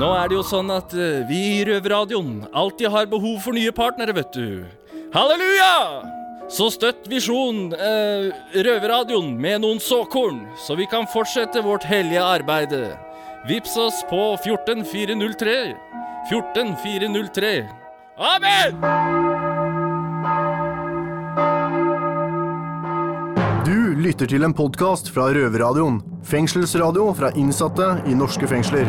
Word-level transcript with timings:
Nå 0.00 0.08
er 0.16 0.30
det 0.30 0.36
jo 0.38 0.44
sånn 0.46 0.70
at 0.72 0.94
eh, 0.96 1.20
vi 1.28 1.38
i 1.58 1.64
Røverradioen 1.68 2.46
alltid 2.56 2.88
har 2.88 3.08
behov 3.10 3.42
for 3.44 3.52
nye 3.52 3.72
partnere, 3.74 4.14
vet 4.16 4.32
du. 4.32 4.62
Halleluja! 5.12 5.74
Så 6.50 6.70
støtt 6.72 7.04
Visjon 7.10 7.74
eh, 7.76 8.30
Røverradioen 8.64 9.34
med 9.36 9.60
noen 9.60 9.82
såkorn, 9.82 10.40
så 10.64 10.78
vi 10.78 10.88
kan 10.88 11.04
fortsette 11.12 11.60
vårt 11.66 11.84
hellige 11.84 12.24
arbeide. 12.24 12.94
Vips 13.50 13.76
oss 13.76 14.00
på 14.08 14.22
14403. 14.40 15.76
14403. 16.32 17.52
Amen! 18.16 18.80
Du 23.68 23.99
lytter 24.10 24.26
til 24.26 24.42
en 24.42 24.54
podkast 24.56 25.06
fra 25.14 25.28
Røverradioen. 25.30 26.00
Fengselsradio 26.26 27.12
fra 27.14 27.28
innsatte 27.38 27.86
i 28.10 28.14
norske 28.18 28.48
fengsler. 28.50 28.88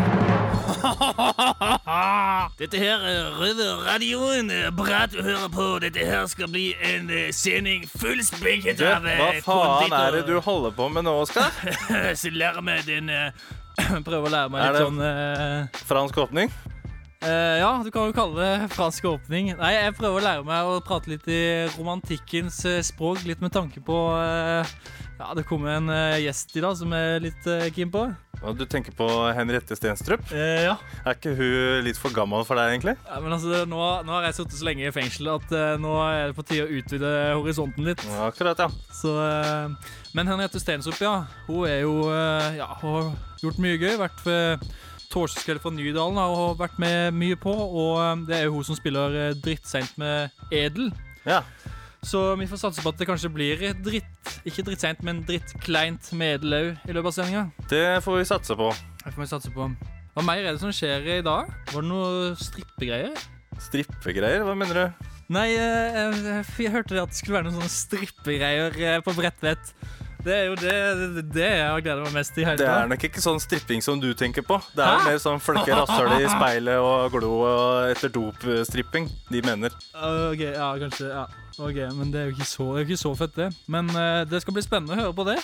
Dette 2.61 2.79
her 2.81 3.03
er 3.05 3.27
Røverradioen. 3.37 4.49
Bra 4.77 5.03
at 5.05 5.13
du 5.13 5.21
hører 5.21 5.51
på. 5.53 5.67
Dette 5.83 6.07
her 6.09 6.25
skal 6.31 6.49
bli 6.49 6.71
en 6.89 7.11
eh, 7.13 7.29
sending 7.35 7.85
fullspekket 7.91 8.81
av 8.81 9.05
hva 9.05 9.29
eh, 9.35 9.41
faen 9.45 9.93
er 9.93 10.17
det 10.17 10.25
du 10.31 10.39
holder 10.41 10.73
på 10.79 10.89
med 10.89 11.05
nå, 11.05 11.13
Oskar? 11.27 11.53
Så 12.19 12.33
lærer 12.33 12.65
meg 12.65 12.81
den 12.89 13.13
eh, 13.13 13.29
Prøver 14.07 14.25
å 14.25 14.33
lære 14.39 14.49
meg 14.55 14.65
Er 14.65 14.73
litt 14.73 14.79
det- 14.79 14.87
sånn 14.89 15.01
uh... 15.05 15.83
Fransk 15.91 16.17
åpning? 16.25 16.49
Uh, 17.21 17.59
Ja, 17.61 17.69
du 17.85 17.91
kan 17.93 18.09
jo 18.09 18.15
kalle 18.17 18.41
det 18.41 18.71
fransk 18.73 19.05
åpning. 19.05 19.51
Nei, 19.59 19.75
jeg 19.75 19.93
prøver 19.93 20.17
å 20.17 20.25
lære 20.25 20.45
meg 20.47 20.65
å 20.65 20.79
prate 20.81 21.11
litt 21.11 21.27
i 21.29 21.67
romantikkens 21.75 22.57
uh, 22.65 22.79
språk, 22.81 23.21
litt 23.29 23.43
med 23.45 23.53
tanke 23.53 23.83
på 23.85 23.97
eh, 24.17 24.65
Ja, 25.21 25.35
det 25.37 25.43
kommer 25.45 25.75
en 25.75 25.89
uh, 25.91 26.17
gjest 26.17 26.55
i 26.57 26.61
dag 26.63 26.73
som 26.79 26.93
jeg 26.95 27.15
er 27.15 27.19
litt 27.21 27.45
uh, 27.45 27.67
keen 27.75 27.91
på. 27.93 28.07
Og 28.41 28.55
du 28.57 28.63
tenker 28.65 28.93
på 28.97 29.05
Henriette 29.37 29.75
Stenstrup? 29.77 30.23
Eh, 30.33 30.63
ja. 30.65 30.73
Er 31.05 31.13
ikke 31.13 31.35
hun 31.37 31.83
litt 31.85 31.99
for 32.01 32.13
gammel 32.15 32.41
for 32.47 32.57
deg, 32.57 32.71
egentlig? 32.73 32.95
Ja, 33.05 33.19
men 33.21 33.35
altså, 33.35 33.59
nå, 33.69 33.81
nå 34.07 34.15
har 34.15 34.25
jeg 34.25 34.39
sittet 34.39 34.57
så 34.57 34.65
lenge 34.65 34.87
i 34.87 34.93
fengsel 34.95 35.29
at 35.35 35.53
uh, 35.53 35.75
nå 35.77 35.91
er 36.07 36.31
det 36.31 36.37
på 36.39 36.45
tide 36.49 36.65
å 36.65 36.79
utvide 36.79 37.11
horisonten 37.37 37.85
litt. 37.85 38.01
Ja, 38.09 38.31
Akkurat, 38.31 38.63
ja. 38.65 38.71
Så, 38.97 39.13
uh, 39.13 39.93
men 40.17 40.31
Henriette 40.31 40.61
Stenstrup, 40.63 40.97
ja. 41.05 41.19
Hun 41.45 41.67
er 41.69 41.83
jo 41.83 42.07
uh, 42.09 42.47
Ja, 42.57 42.71
hun 42.81 42.95
har 42.95 43.11
gjort 43.43 43.61
mye 43.61 43.77
gøy. 43.77 43.93
Vært 44.01 44.25
ved 44.25 44.65
Torsdagskveld 45.13 45.61
fra 45.61 45.75
Nydalen 45.75 46.17
har 46.17 46.33
hun 46.33 46.57
vært 46.63 46.81
med 46.81 47.13
mye 47.19 47.37
på. 47.37 47.53
Og 47.53 48.25
det 48.25 48.39
er 48.39 48.49
jo 48.49 48.57
hun 48.57 48.65
som 48.71 48.79
spiller 48.79 49.37
drittseint 49.37 49.93
med 50.01 50.49
Edel. 50.49 50.89
Ja, 51.29 51.43
Så 52.05 52.19
vi 52.39 52.47
får 52.49 52.57
satse 52.63 52.81
på 52.81 52.89
at 52.89 52.97
det 52.97 53.05
kanskje 53.05 53.29
blir 53.29 53.59
dritt 53.85 54.31
Ikke 54.49 54.63
drittseint, 54.65 55.03
men 55.05 55.19
drittkleint 55.27 56.07
med 56.17 56.39
Edel 56.39 56.55
i 56.73 56.95
løpet 56.95 57.11
av 57.11 57.17
sendinga. 57.19 57.43
Det 57.69 58.01
får 58.01 58.17
vi 58.17 58.25
satse 58.25 58.57
på. 58.57 58.71
Det 59.03 59.13
får 59.13 59.21
vi 59.21 59.29
satse 59.29 59.53
på. 59.53 59.67
Hva 60.15 60.25
mer 60.25 60.41
er 60.41 60.55
det 60.55 60.63
som 60.63 60.73
skjer 60.75 61.05
i 61.19 61.21
dag? 61.23 61.51
Var 61.71 61.85
det 61.85 61.87
noe 61.91 62.33
strippegreier? 62.41 63.27
Strippegreier, 63.61 64.41
hva 64.47 64.55
mener 64.57 64.79
du? 64.79 65.09
Nei, 65.31 65.51
jeg, 65.53 65.91
jeg, 65.95 66.45
jeg 66.65 66.73
hørte 66.73 66.97
at 66.99 67.13
det 67.13 67.19
skulle 67.21 67.37
være 67.37 67.47
noen 67.47 67.61
sånne 67.61 67.71
strippegreier 67.71 68.79
eh, 68.81 68.97
på 69.05 69.13
Bredtvet. 69.15 69.71
Det 70.21 70.33
er 70.35 70.49
jo 70.49 70.57
det, 70.59 70.73
det, 71.15 71.23
det 71.33 71.45
jeg 71.47 71.85
gleda 71.85 72.03
meg 72.03 72.17
mest 72.19 72.35
i 72.37 72.43
hele 72.45 72.59
Det 72.59 72.67
er 72.69 72.89
nok 72.91 73.05
ikke 73.07 73.23
sånn 73.23 73.39
stripping 73.41 73.81
som 73.81 74.01
du 74.01 74.11
tenker 74.17 74.45
på. 74.45 74.59
Det 74.75 74.83
er 74.83 74.99
Hæ? 74.99 75.05
mer 75.07 75.21
sånn 75.23 75.41
flekke 75.41 75.77
rasshøl 75.79 76.11
i 76.19 76.27
speilet 76.29 76.81
og 76.81 77.15
glo 77.15 77.31
og 77.45 77.93
etter 77.93 78.11
dop-stripping. 78.13 79.07
De 79.31 79.41
mener. 79.47 79.73
Ok, 79.95 80.43
ja, 80.43 80.67
kanskje, 80.83 81.09
ja. 81.09 81.23
Ok, 81.61 81.77
Men 81.97 82.09
det 82.13 82.19
er 82.21 82.29
jo 82.29 82.35
ikke 82.35 82.47
så, 82.49 82.63
det 82.73 82.79
er 82.79 82.85
jo 82.85 82.89
ikke 82.89 83.01
så 83.03 83.11
fett, 83.19 83.35
det. 83.37 83.49
Men 83.69 83.89
eh, 83.93 84.23
det 84.29 84.41
skal 84.41 84.55
bli 84.55 84.63
spennende 84.65 84.95
å 84.97 85.01
høre 85.03 85.13
på 85.17 85.27
det. 85.29 85.37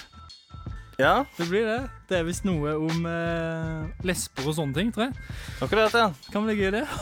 Ja, 0.98 1.26
Det 1.38 1.46
blir 1.46 1.62
det. 1.68 1.82
Det 2.10 2.18
er 2.18 2.23
visst 2.26 2.46
noe 2.48 2.73
om 2.82 3.06
eh, 3.06 3.86
lesber 4.08 4.48
og 4.50 4.56
sånne 4.58 4.73
ting, 4.73 4.90
tror 4.95 5.04
jeg. 5.12 5.14
akkurat, 5.62 5.94
ja. 5.94 6.08
Kan 6.34 6.48
bli 6.48 6.56
gøy, 6.58 6.72
det. 6.73 6.86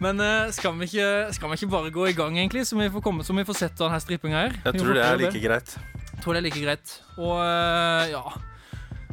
Men 0.00 0.20
eh, 0.20 0.48
skal, 0.52 0.72
vi 0.80 0.88
ikke, 0.88 1.10
skal 1.36 1.52
vi 1.52 1.54
ikke 1.60 1.70
bare 1.72 1.92
gå 1.92 2.08
i 2.08 2.16
gang, 2.16 2.38
egentlig, 2.40 2.64
så 2.68 2.76
vi 2.80 2.88
får, 2.92 3.04
komme, 3.04 3.24
så 3.24 3.36
vi 3.36 3.44
får 3.48 3.56
sett 3.60 3.76
denne 3.80 4.00
strippinga 4.00 4.42
her? 4.46 4.56
Jeg 4.64 4.72
Vi 4.76 4.80
tror 4.80 4.96
det 4.96 5.04
er 5.04 5.20
like 5.20 5.40
greit. 5.44 5.76
Jeg 6.12 6.24
tror 6.24 6.32
det 6.36 6.40
er 6.40 6.46
like 6.48 6.64
greit. 6.64 6.96
Og 7.20 7.36
eh, 7.44 8.10
ja 8.12 8.24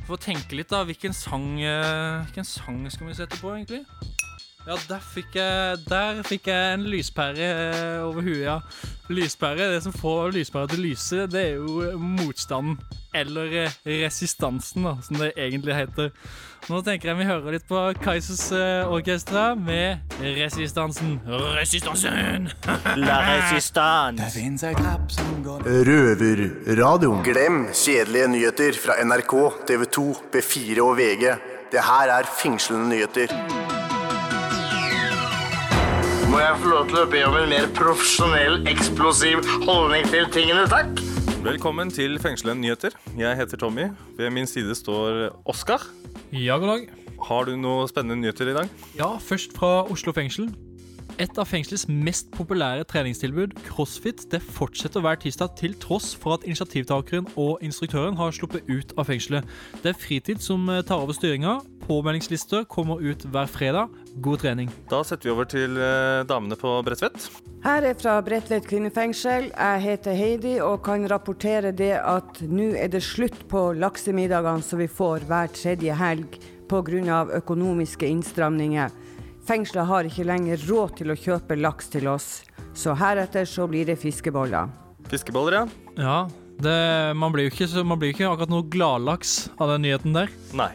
For 0.07 0.15
å 0.15 0.19
tenke 0.19 0.55
litt, 0.55 0.71
da. 0.71 0.83
Hvilken 0.88 1.15
sang 1.15 1.45
eh, 1.59 2.23
Hvilken 2.27 2.47
sang 2.47 2.83
skal 2.91 3.07
vi 3.07 3.15
sette 3.19 3.39
på, 3.39 3.51
egentlig? 3.55 3.83
Ja, 4.63 4.78
der 4.88 5.01
fikk 5.03 5.34
jeg, 5.35 5.79
der 5.90 6.22
fikk 6.24 6.46
jeg 6.47 6.75
en 6.78 6.85
lyspære 6.88 7.47
eh, 7.51 8.03
over 8.06 8.24
huet, 8.24 8.46
ja. 8.46 8.59
Lyspære, 9.09 9.74
Det 9.74 9.84
som 9.84 9.94
får 9.94 10.31
lyspære 10.31 10.68
til 10.72 10.79
å 10.79 10.84
lyse, 10.85 11.25
det 11.28 11.41
er 11.41 11.57
jo 11.57 11.97
motstanden. 12.00 12.78
Eller 13.13 13.51
eh, 13.66 13.75
resistansen, 14.06 14.88
da, 14.88 14.94
som 15.03 15.19
det 15.19 15.34
egentlig 15.35 15.75
heter. 15.75 16.13
Nå 16.72 16.79
tenker 16.79 17.09
jeg 17.12 17.19
vi 17.19 17.28
hører 17.28 17.57
litt 17.57 17.66
på 17.68 17.81
Kaizers 18.00 18.46
eh, 18.56 18.88
Orkestra 18.88 19.50
med 19.59 20.16
Resistansen. 20.24 21.18
Resistansen! 21.57 22.47
La 23.03 23.19
resistance. 23.34 24.31
Røverradioen. 25.91 27.19
Glem 27.28 27.66
kjedelige 27.68 28.31
nyheter 28.31 28.80
fra 28.80 28.95
NRK, 29.03 29.35
TV 29.68 29.85
2, 30.00 30.07
B4 30.31 30.88
og 30.88 30.95
VG. 31.03 31.28
Det 31.75 31.84
her 31.84 32.16
er 32.16 32.31
fengslende 32.40 32.94
nyheter. 32.95 33.62
Må 36.33 36.39
jeg 36.41 36.53
få 36.63 36.69
lov 36.71 36.88
til 36.89 36.97
å 36.97 37.01
be 37.11 37.19
om 37.27 37.35
en 37.38 37.51
mer 37.51 37.67
profesjonell, 37.77 38.55
eksplosiv 38.71 39.44
holdning 39.67 40.07
til 40.09 40.25
tingene, 40.33 40.63
takk? 40.66 40.97
Velkommen 41.45 41.91
til 41.94 42.17
Fengslende 42.23 42.57
nyheter. 42.57 42.95
Jeg 43.13 43.38
heter 43.38 43.59
Tommy. 43.61 43.85
Ved 44.17 44.33
min 44.33 44.49
side 44.49 44.73
står 44.73 45.27
Oskar. 45.45 45.85
Ja, 46.33 46.57
god 46.57 46.71
dag. 46.71 46.88
Har 47.29 47.45
du 47.45 47.53
noe 47.53 47.85
spennende 47.91 48.17
nyheter 48.17 48.49
i 48.49 48.55
dag? 48.57 48.71
Ja, 48.97 49.11
først 49.21 49.53
fra 49.53 49.83
Oslo 49.94 50.09
fengsel. 50.17 50.49
Et 51.21 51.38
av 51.38 51.45
fengselets 51.45 51.85
mest 51.85 52.31
populære 52.33 52.88
treningstilbud, 52.89 53.53
CrossFit, 53.67 54.25
det 54.33 54.41
fortsetter 54.41 55.03
hver 55.05 55.19
tirsdag 55.21 55.53
til 55.59 55.77
tross 55.77 56.15
for 56.17 56.39
at 56.39 56.47
initiativtakeren 56.50 57.29
og 57.38 57.61
instruktøren 57.61 58.17
har 58.17 58.33
sluppet 58.33 58.65
ut 58.73 58.97
av 58.97 59.05
fengselet. 59.11 59.45
Det 59.85 59.94
er 59.94 60.01
fritid 60.01 60.41
som 60.41 60.65
tar 60.81 60.97
over 60.97 61.13
styringa. 61.13 61.59
Påmeldingslister 61.85 62.65
kommer 62.65 63.05
ut 63.05 63.29
hver 63.29 63.45
fredag. 63.45 63.94
God 64.16 64.44
trening. 64.44 64.69
Da 64.90 65.01
setter 65.03 65.29
vi 65.29 65.34
over 65.34 65.47
til 65.50 65.78
eh, 65.81 66.22
damene 66.29 66.57
på 66.59 66.75
Bredtvet. 66.85 67.29
Her 67.63 67.85
er 67.88 67.96
fra 67.97 68.18
Bredtvet 68.22 68.68
kvinnefengsel. 68.69 69.50
Jeg 69.50 69.84
heter 69.84 70.18
Heidi 70.18 70.57
og 70.62 70.84
kan 70.85 71.07
rapportere 71.09 71.72
det 71.74 71.96
at 71.97 72.41
nå 72.46 72.74
er 72.78 72.91
det 72.94 73.01
slutt 73.06 73.46
på 73.50 73.72
laksemiddagene 73.79 74.66
som 74.66 74.81
vi 74.84 74.90
får 74.91 75.25
hver 75.29 75.50
tredje 75.56 75.97
helg 75.97 76.38
pga. 76.69 77.25
økonomiske 77.40 78.07
innstramninger. 78.07 78.91
Fengselet 79.47 79.88
har 79.88 80.07
ikke 80.07 80.24
lenger 80.24 80.62
råd 80.69 80.95
til 81.01 81.12
å 81.12 81.19
kjøpe 81.19 81.57
laks 81.59 81.90
til 81.91 82.07
oss, 82.07 82.44
så 82.74 82.95
heretter 82.95 83.45
så 83.45 83.68
blir 83.68 83.85
det 83.85 84.00
fiskeboller. 84.00 84.72
Fiskeboller, 85.12 85.53
ja. 85.57 85.68
Ja, 85.97 86.19
det, 86.63 86.78
man, 87.19 87.34
blir 87.34 87.50
jo 87.50 87.51
ikke, 87.51 87.84
man 87.84 88.00
blir 88.00 88.13
ikke 88.13 88.30
akkurat 88.30 88.53
noe 88.53 88.66
gladlaks 88.72 89.50
av 89.59 89.74
den 89.74 89.84
nyheten 89.84 90.16
der. 90.16 90.31
Nei. 90.56 90.72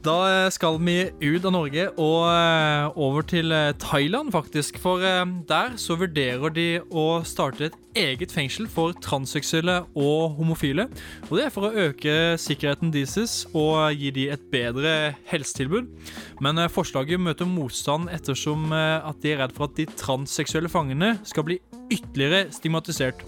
Da 0.00 0.14
eh, 0.24 0.46
skal 0.48 0.78
vi 0.80 1.10
ut 1.20 1.44
av 1.44 1.52
Norge 1.52 1.82
og 2.00 2.22
eh, 2.24 3.00
over 3.04 3.26
til 3.28 3.52
eh, 3.52 3.74
Thailand, 3.76 4.30
faktisk. 4.32 4.78
For 4.80 5.02
der 5.44 5.76
så 5.76 5.96
vurderer 6.00 6.54
de 6.56 6.64
å 6.88 7.20
starte 7.28 7.68
et 7.68 7.76
eget 8.00 8.32
fengsel 8.32 8.64
for 8.72 8.96
transseksuelle 9.04 9.82
og 9.92 10.38
homofile. 10.38 10.88
Og 11.28 11.36
det 11.36 11.44
er 11.44 11.52
for 11.52 11.68
å 11.68 11.84
øke 11.84 12.16
sikkerheten 12.40 12.94
deres 12.94 13.42
og 13.52 13.92
gi 13.92 14.14
de 14.16 14.30
et 14.32 14.48
bedre 14.48 14.96
helsetilbud. 15.28 15.92
Men 16.40 16.64
forslaget 16.72 17.20
møter 17.20 17.50
motstand 17.50 18.08
ettersom 18.14 18.72
at 18.72 19.20
de 19.20 19.34
er 19.34 19.42
redd 19.44 19.52
for 19.52 19.68
at 19.68 19.76
de 19.76 19.90
transseksuelle 20.00 20.72
fangene 20.72 21.18
skal 21.28 21.44
bli 21.44 21.60
ytterligere 21.92 22.46
stigmatisert. 22.56 23.26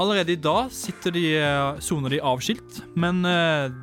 Allerede 0.00 0.34
i 0.34 0.40
dag 0.40 0.72
de, 1.14 1.26
soner 1.84 2.16
de 2.16 2.24
avskilt, 2.26 2.80
men 2.98 3.22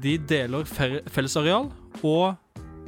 de 0.03 0.17
deler 0.27 0.67
felles 0.67 1.13
fellesareal 1.13 1.69
og 2.03 2.35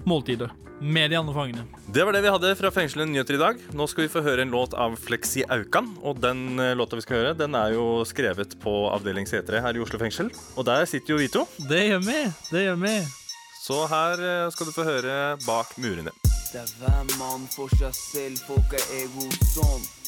måltider 0.07 0.51
med 0.81 1.11
de 1.11 1.17
andre 1.19 1.33
fangene. 1.33 1.65
Det 1.93 2.03
var 2.03 2.15
det 2.15 2.23
vi 2.25 2.31
hadde 2.33 2.55
fra 2.57 2.71
fengselet 2.73 3.09
nyheter 3.09 3.37
i 3.37 3.41
dag. 3.41 3.61
Nå 3.77 3.85
skal 3.89 4.07
vi 4.07 4.11
få 4.11 4.23
høre 4.25 4.41
en 4.45 4.53
låt 4.53 4.73
av 4.73 4.97
Fleksi 4.99 5.43
Aukan. 5.45 5.91
Og 6.01 6.19
den 6.23 6.59
eh, 6.59 6.73
låta 6.77 6.97
vi 6.97 7.05
skal 7.05 7.19
høre, 7.19 7.37
den 7.37 7.55
er 7.57 7.75
jo 7.75 8.01
skrevet 8.07 8.57
på 8.63 8.73
avdeling 8.89 9.29
C3 9.29 9.61
her 9.61 9.77
i 9.77 9.83
Oslo 9.83 10.01
fengsel. 10.01 10.33
Og 10.57 10.65
der 10.67 10.89
sitter 10.89 11.15
jo 11.15 11.21
vi 11.21 11.29
to. 11.31 11.45
Det 11.69 11.85
gjør 11.85 12.05
vi. 12.09 12.19
Det 12.49 12.65
gjør 12.65 12.83
vi. 12.87 12.97
Så 13.61 13.85
her 13.93 14.25
eh, 14.25 14.49
skal 14.55 14.69
du 14.69 14.75
få 14.75 14.87
høre 14.89 15.15
Bak 15.45 15.77
murene. 15.77 16.15
Det 16.51 16.65
er 16.65 16.75
hver 16.81 17.17
mann 17.21 17.45
for 17.53 17.71
seg 17.79 17.93
selv, 17.95 18.41
folk 18.49 18.73
er 18.75 18.87
ego 19.05 19.29
og 19.29 20.00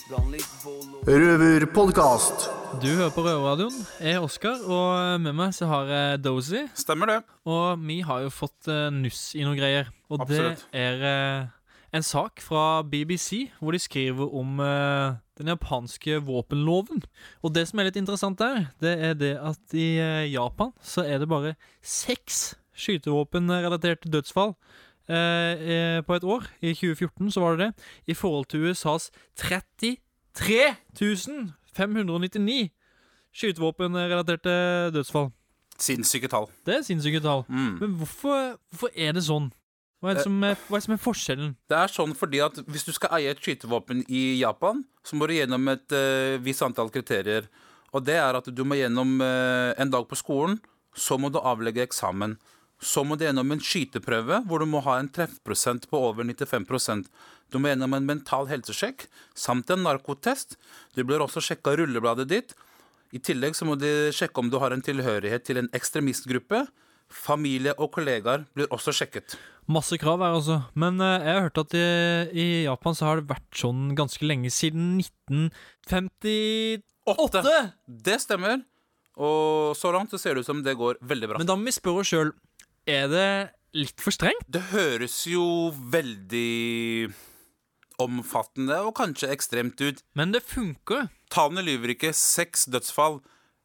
Røverpodkast. 1.07 2.49
Du 2.83 2.89
hører 2.91 3.11
på 3.15 3.21
Røverradioen. 3.23 3.77
Jeg 4.03 4.17
er 4.17 4.25
Oskar, 4.25 4.59
og 4.67 5.21
med 5.23 5.31
meg 5.37 5.53
så 5.55 5.69
har 5.69 5.87
jeg 5.87 6.19
Dozy. 6.25 6.65
Stemmer 6.75 7.07
det. 7.07 7.15
Og 7.47 7.79
vi 7.79 8.01
har 8.03 8.25
jo 8.25 8.31
fått 8.33 8.67
eh, 8.67 8.89
nuss 8.91 9.31
i 9.37 9.45
noen 9.45 9.55
greier. 9.55 9.87
Og 10.11 10.25
Absolutt. 10.25 10.65
det 10.73 10.81
er 10.81 11.05
eh, 11.07 11.47
en 11.95 12.03
sak 12.03 12.43
fra 12.43 12.83
BBC 12.83 13.47
hvor 13.61 13.71
de 13.71 13.79
skriver 13.79 14.27
om 14.27 14.59
eh, 14.59 15.15
den 15.39 15.47
japanske 15.53 16.19
våpenloven. 16.27 16.99
Og 17.39 17.55
det 17.55 17.63
som 17.71 17.79
er 17.79 17.87
litt 17.87 18.01
interessant 18.03 18.43
der, 18.43 18.67
det 18.83 18.97
er 18.99 19.15
det 19.15 19.39
at 19.39 19.63
i 19.71 20.03
Japan 20.33 20.75
så 20.83 21.07
er 21.07 21.23
det 21.23 21.31
bare 21.31 21.55
seks 21.79 22.57
skytevåpenrelaterte 22.75 24.11
dødsfall 24.11 24.51
eh, 25.09 25.97
eh, 25.97 25.99
på 26.05 26.15
et 26.15 26.23
år. 26.23 26.47
I 26.61 26.73
2014 26.73 27.31
så 27.31 27.43
var 27.43 27.55
det 27.55 27.65
det. 27.65 27.83
I 28.07 28.13
forhold 28.13 28.45
til 28.51 28.69
USAs 28.69 29.11
33 29.35 29.97
599 31.73 32.69
skytevåpenrelaterte 33.33 34.91
dødsfall. 34.93 35.31
Sinnssyke 35.79 36.29
tall. 36.29 36.47
Det 36.65 36.77
er 36.77 36.81
sinnssyke 36.85 37.19
tall. 37.19 37.43
Mm. 37.49 37.77
Men 37.81 37.93
hvorfor, 37.97 38.57
hvorfor 38.69 38.89
er 38.95 39.15
det 39.17 39.25
sånn? 39.25 39.49
Hva 40.03 40.11
er 40.11 40.17
det, 40.19 40.25
som 40.27 40.41
er, 40.43 40.57
hva 40.67 40.75
er 40.75 40.81
det 40.81 40.85
som 40.85 40.93
er 40.93 40.99
forskjellen? 40.99 41.51
Det 41.71 41.77
er 41.79 41.91
sånn 41.91 42.13
fordi 42.19 42.41
at 42.43 42.57
hvis 42.67 42.83
du 42.83 42.91
skal 42.91 43.13
eie 43.17 43.31
et 43.31 43.39
skytevåpen 43.39 44.01
i 44.11 44.23
Japan, 44.41 44.81
så 44.99 45.15
må 45.15 45.29
du 45.29 45.37
gjennom 45.37 45.69
et 45.71 45.95
uh, 45.95 46.35
visst 46.43 46.63
antall 46.65 46.91
kriterier. 46.91 47.47
Og 47.95 48.03
det 48.03 48.17
er 48.19 48.35
at 48.35 48.49
du 48.51 48.63
må 48.67 48.75
gjennom 48.75 49.15
uh, 49.23 49.71
en 49.79 49.93
dag 49.93 50.03
på 50.09 50.19
skolen, 50.19 50.59
så 50.93 51.15
må 51.17 51.31
du 51.31 51.39
avlegge 51.39 51.85
eksamen. 51.87 52.35
Så 52.83 53.03
må 53.07 53.15
du 53.15 53.23
gjennom 53.25 53.53
en 53.55 53.63
skyteprøve 53.63 54.41
hvor 54.49 54.63
du 54.63 54.67
må 54.69 54.81
ha 54.85 54.97
en 54.99 55.09
treffprosent 55.11 55.87
på 55.91 56.01
over 56.09 56.27
95% 56.27 57.07
Du 57.53 57.59
må 57.61 57.71
gjennom 57.71 57.95
en 57.95 58.07
mental 58.07 58.49
helsesjekk 58.49 59.07
samt 59.37 59.71
en 59.71 59.85
narkotest. 59.85 60.57
Du 60.97 61.03
blir 61.07 61.23
også 61.23 61.43
sjekka 61.43 61.77
rullebladet 61.79 62.27
ditt. 62.31 62.55
I 63.13 63.21
tillegg 63.21 63.55
så 63.55 63.67
må 63.69 63.77
de 63.77 64.09
sjekke 64.15 64.41
om 64.41 64.49
du 64.49 64.57
har 64.61 64.73
en 64.73 64.81
tilhørighet 64.83 65.45
til 65.45 65.61
en 65.61 65.69
ekstremistgruppe. 65.77 66.63
Familie 67.13 67.75
og 67.77 67.91
kollegaer 67.93 68.47
blir 68.57 68.71
også 68.73 68.93
sjekket. 68.95 69.35
Masse 69.69 69.99
krav 70.01 70.19
her, 70.23 70.33
altså. 70.33 70.57
Men 70.73 70.97
eh, 70.99 71.21
jeg 71.21 71.35
har 71.37 71.45
hørt 71.45 71.61
at 71.61 71.75
i, 71.77 71.83
i 72.33 72.45
Japan 72.65 72.97
så 72.97 73.05
har 73.07 73.21
det 73.21 73.29
vært 73.29 73.59
sånn 73.59 73.93
ganske 73.95 74.25
lenge, 74.25 74.49
siden 74.51 74.97
1958. 74.99 76.81
Åtte! 77.13 77.53
Det 77.85 78.17
stemmer. 78.23 78.63
Og 79.21 79.77
så 79.77 79.91
langt 79.93 80.09
så 80.09 80.17
ser 80.17 80.33
det 80.33 80.43
ut 80.43 80.49
som 80.49 80.63
det 80.65 80.73
går 80.79 80.97
veldig 81.05 81.29
bra. 81.29 81.41
Men 81.41 81.49
da 81.49 81.55
må 81.59 81.69
vi 81.69 81.75
spørre 81.75 82.01
oss 82.01 82.09
sjøl 82.09 82.33
Er 82.89 83.07
det 83.11 83.27
litt 83.73 84.01
for 84.03 84.13
strengt. 84.13 84.45
Det 84.53 84.61
høres 84.71 85.15
jo 85.29 85.43
veldig 85.93 87.11
omfattende 88.03 88.79
og 88.87 88.95
kanskje 88.97 89.29
ekstremt 89.33 89.81
ut. 89.81 90.01
Men 90.17 90.33
det 90.33 90.43
funker. 90.45 91.07
Tallene 91.33 91.63
lyver 91.65 91.93
ikke. 91.93 92.11
Seks 92.17 92.67
dødsfall 92.73 93.19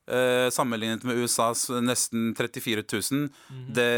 eh, 0.09 0.49
sammenlignet 0.55 1.05
med 1.09 1.20
USAs 1.25 1.67
nesten 1.85 2.32
34 2.38 2.85
000. 2.85 3.29
Det, 3.75 3.91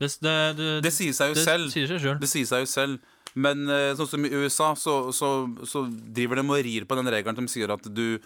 Det, 0.00 0.10
det, 0.24 0.36
det, 0.56 0.68
det 0.86 0.92
sier 0.96 1.16
seg 1.16 1.32
jo 1.32 1.38
det 1.38 1.46
selv. 1.46 1.72
sier 1.72 1.88
seg 1.90 2.00
selv. 2.04 2.20
Det 2.22 2.30
sier 2.32 2.48
seg 2.48 2.64
jo 2.64 2.70
selv. 2.72 3.16
Men 3.40 3.68
eh, 3.70 3.92
sånn 3.94 4.08
som 4.10 4.24
i 4.26 4.32
USA, 4.34 4.72
så, 4.74 4.94
så, 5.14 5.28
så 5.68 5.84
driver 5.88 6.40
de 6.40 6.46
og 6.48 6.64
rir 6.66 6.86
på 6.88 6.96
den 6.98 7.10
regelen 7.14 7.36
som 7.38 7.48
sier 7.52 7.70
at 7.76 7.84
du, 7.94 8.18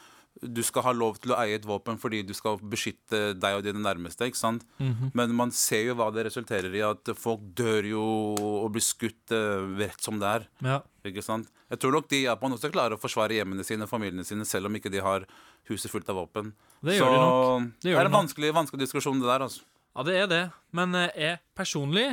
du 0.43 0.63
skal 0.67 0.83
ha 0.89 0.93
lov 0.97 1.21
til 1.23 1.33
å 1.33 1.39
eie 1.41 1.57
et 1.59 1.67
våpen 1.67 1.99
fordi 2.01 2.23
du 2.27 2.33
skal 2.37 2.59
beskytte 2.59 3.21
deg 3.39 3.59
og 3.59 3.63
dine 3.67 3.83
nærmeste. 3.83 4.27
ikke 4.27 4.41
sant? 4.41 4.65
Mhm. 4.79 5.13
Men 5.15 5.35
man 5.35 5.53
ser 5.55 5.85
jo 5.87 5.95
hva 5.95 6.11
det 6.13 6.27
resulterer 6.27 6.75
i, 6.75 6.83
at 6.83 7.15
folk 7.17 7.41
dør 7.55 7.87
jo 7.87 8.05
og 8.35 8.73
blir 8.75 8.83
skutt 8.85 9.33
eh, 9.33 9.63
rett 9.79 10.01
som 10.03 10.19
det 10.19 10.27
er. 10.27 10.49
Ja. 10.61 10.81
ikke 11.05 11.23
sant? 11.23 11.51
Jeg 11.71 11.79
tror 11.81 11.93
nok 11.93 12.09
de 12.11 12.17
i 12.23 12.27
Japan 12.27 12.53
også 12.53 12.73
klarer 12.73 12.97
å 12.97 13.01
forsvare 13.01 13.35
hjemmene 13.39 13.65
sine 13.65 13.87
og 13.87 13.91
familiene 13.91 14.25
sine, 14.27 14.45
selv 14.45 14.67
om 14.67 14.75
ikke 14.77 14.93
de 14.93 15.01
har 15.05 15.25
huset 15.71 15.91
fullt 15.91 16.11
av 16.11 16.21
våpen. 16.21 16.53
Det 16.85 16.99
gjør 16.99 17.07
så 17.07 17.15
de 17.15 17.23
nok. 17.23 17.73
Det 17.81 17.89
det, 17.91 17.97
er 17.97 18.11
en 18.11 18.19
vanskelig, 18.19 18.53
vanskelig 18.55 18.85
diskusjon, 18.85 19.23
det 19.23 19.31
der. 19.31 19.47
altså. 19.49 19.65
ja, 19.97 20.03
det 20.03 20.15
er 20.19 20.31
det. 20.31 20.45
Men 20.73 20.95
eh, 20.95 21.11
jeg 21.17 21.41
personlig 21.57 22.09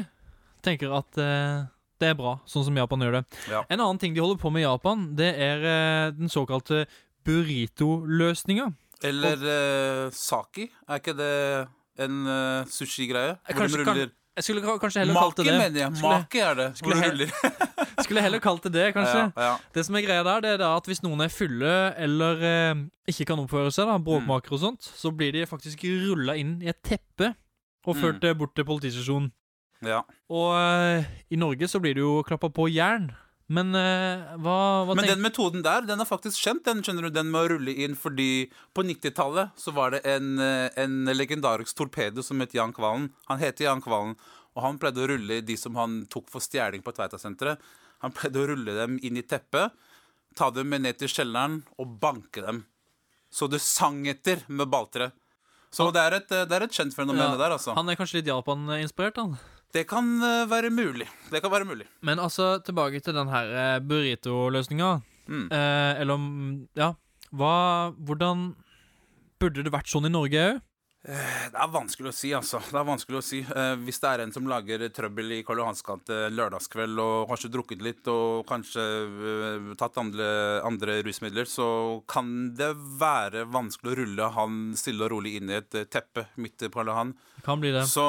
tenker 0.62 0.94
at 0.94 1.18
eh, 1.18 1.68
det 2.02 2.10
er 2.10 2.18
bra, 2.18 2.40
sånn 2.50 2.66
som 2.66 2.78
Japan 2.78 3.04
gjør 3.06 3.20
det. 3.20 3.24
Ja. 3.52 3.62
En 3.70 3.80
annen 3.80 4.00
ting 4.02 4.16
de 4.16 4.24
holder 4.24 4.42
på 4.42 4.50
med 4.54 4.64
i 4.64 4.66
Japan, 4.66 5.10
det 5.18 5.32
er 5.38 5.66
eh, 5.70 6.14
den 6.18 6.32
såkalte 6.34 6.86
burrito-løsninga. 7.26 8.70
Eller 9.04 9.44
eh, 9.50 10.10
saki. 10.14 10.68
Er 10.88 11.00
ikke 11.02 11.14
det 11.18 11.68
en 12.02 12.20
uh, 12.28 12.66
sushigreie? 12.70 13.38
Hvor 13.50 13.68
de 13.68 13.82
ruller 13.82 14.10
Jeg 14.38 14.44
skulle 14.46 14.62
kanskje 14.80 15.02
heller 15.04 15.18
kalt 15.20 15.38
det 15.42 15.46
det. 15.46 15.58
mener 15.60 15.80
jeg. 15.82 15.96
Skulle, 15.98 16.20
Maki 16.22 16.40
er 16.40 16.54
det. 16.56 16.68
skulle 16.78 16.96
du 16.96 17.26
he- 17.26 17.52
skulle 18.06 18.22
heller 18.24 18.40
kalt 18.40 18.64
det 18.64 18.72
det, 18.74 18.86
kanskje. 18.96 19.26
Ja, 19.36 19.48
ja. 19.50 19.56
Det 19.76 19.84
som 19.86 19.96
er 20.00 20.06
greia 20.06 20.24
der, 20.24 20.40
det 20.46 20.54
er 20.56 20.64
at 20.70 20.88
hvis 20.88 21.02
noen 21.04 21.22
er 21.26 21.34
fulle 21.34 21.74
eller 22.00 22.46
eh, 22.48 22.76
ikke 23.12 23.26
kan 23.34 23.42
oppføre 23.44 23.74
seg, 23.76 23.90
da, 23.92 23.98
bråkmakere 24.02 24.56
og 24.56 24.64
sånt, 24.64 24.88
så 24.88 25.12
blir 25.12 25.34
de 25.36 25.44
faktisk 25.50 25.84
rulla 26.08 26.38
inn 26.40 26.60
i 26.64 26.70
et 26.72 26.80
teppe 26.86 27.34
og 27.82 27.96
Mm. 27.98 28.02
ført 28.02 28.22
mm. 28.24 28.38
bort 28.38 28.52
til 28.56 28.66
politistasjonen. 28.70 29.32
ja. 29.82 30.04
Og 30.30 30.54
eh, 30.56 31.06
i 31.34 31.36
Norge 31.36 31.68
så 31.68 31.80
blir 31.82 31.96
det 31.98 32.04
jo 32.06 32.22
klappa 32.24 32.48
på 32.54 32.68
jern. 32.72 33.10
Men 33.52 33.76
uh, 33.76 34.38
hva, 34.40 34.58
hva 34.88 34.96
Men 34.96 35.10
den 35.10 35.24
metoden 35.24 35.64
der, 35.66 35.84
den 35.84 36.00
er 36.00 36.08
faktisk 36.08 36.40
kjent, 36.40 36.64
den 36.68 36.80
skjønner 36.86 37.10
du, 37.10 37.12
den 37.16 37.32
med 37.34 37.44
å 37.44 37.50
rulle 37.56 37.74
inn, 37.84 37.98
fordi 38.00 38.48
på 38.76 38.86
90-tallet 38.88 39.58
så 39.60 39.74
var 39.76 39.92
det 39.96 40.04
en, 40.08 40.38
eh, 40.40 40.70
en 40.80 41.12
legendarisk 41.12 41.76
torpedo 41.76 42.24
som 42.24 42.40
het 42.44 42.56
Jan 42.56 42.72
Kvalen. 42.76 43.10
Han 43.28 43.42
heter 43.42 43.68
Jan 43.68 43.84
Kvalen, 43.84 44.16
og 44.56 44.64
han 44.64 44.80
pleide 44.80 45.04
å 45.04 45.10
rulle 45.12 45.42
de 45.44 45.58
som 45.60 45.76
han 45.80 46.06
tok 46.12 46.32
for 46.32 46.44
stjeling 46.44 46.84
på 46.86 46.96
Tveitasenteret. 46.96 47.60
Han 48.06 48.16
pleide 48.16 48.40
å 48.40 48.48
rulle 48.54 48.78
dem 48.78 49.00
inn 49.04 49.20
i 49.20 49.26
teppet, 49.28 49.76
ta 50.40 50.48
dem 50.56 50.72
med 50.72 50.86
ned 50.86 51.02
til 51.02 51.12
kjelleren 51.12 51.60
og 51.76 51.98
banke 52.00 52.46
dem. 52.46 52.64
Så 53.32 53.52
det 53.52 53.60
sang 53.64 54.06
etter 54.08 54.46
med 54.48 54.72
balltre. 54.72 55.12
Så 55.72 55.90
det 55.96 56.04
er 56.04 56.22
et, 56.22 56.32
det 56.32 56.56
er 56.56 56.68
et 56.68 56.76
kjent 56.76 56.96
fenomen 56.96 57.24
Ja, 57.24 57.34
det 57.36 57.44
der, 57.44 57.56
altså. 57.56 57.76
Han 57.76 57.92
er 57.92 58.00
kanskje 58.00 58.20
litt 58.20 58.32
Japan-inspirert, 58.32 59.20
han. 59.20 59.36
Det 59.72 59.86
kan 59.88 60.08
eh, 60.24 60.50
være 60.52 60.70
mulig. 60.74 61.08
Det 61.32 61.42
kan 61.44 61.52
være 61.52 61.68
mulig. 61.68 61.88
Men 62.02 62.20
altså, 62.20 62.58
tilbake 62.66 63.00
til 63.00 63.16
den 63.16 63.32
her 63.32 63.54
eh, 63.56 63.80
burrito-løsninga. 63.80 64.92
Mm. 65.28 65.48
Eh, 65.52 66.02
eller 66.02 66.14
om 66.14 66.68
Ja, 66.76 66.94
hva 67.32 67.94
Hvordan 67.96 68.56
Burde 69.40 69.64
det 69.64 69.72
vært 69.74 69.90
sånn 69.90 70.06
i 70.06 70.12
Norge 70.12 70.42
òg? 70.50 70.60
Det 71.02 71.58
er 71.58 71.70
vanskelig 71.74 72.12
å 72.12 72.14
si, 72.14 72.30
altså. 72.38 72.60
Det 72.62 72.78
er 72.78 72.86
vanskelig 72.86 73.18
å 73.18 73.24
si. 73.26 73.40
Eh, 73.42 73.72
hvis 73.88 73.98
det 74.04 74.10
er 74.12 74.22
en 74.22 74.34
som 74.36 74.46
lager 74.46 74.84
trøbbel 74.94 75.32
i 75.34 75.40
Karl 75.46 75.58
Johans 75.64 75.82
gate 75.86 76.28
lørdagskveld 76.30 77.00
og 77.02 77.32
kanskje 77.32 77.50
drukket 77.56 77.82
litt 77.82 78.10
og 78.12 78.44
kanskje 78.50 78.84
eh, 79.10 79.72
tatt 79.80 79.98
andre, 79.98 80.28
andre 80.68 81.00
rusmidler, 81.08 81.50
så 81.50 81.66
kan 82.12 82.52
det 82.58 82.70
være 83.02 83.48
vanskelig 83.50 83.96
å 83.96 83.98
rulle 84.02 84.28
han 84.36 84.60
stille 84.78 85.08
og 85.08 85.16
rolig 85.16 85.40
inn 85.40 85.50
i 85.50 85.58
et 85.58 85.80
eh, 85.80 85.88
teppe 85.90 86.28
midt 86.38 86.68
på 86.68 86.70
Karl 86.76 86.92
Johan. 86.94 87.16
Kan 87.48 87.64
bli 87.64 87.72
det. 87.74 87.88
Så 87.90 88.06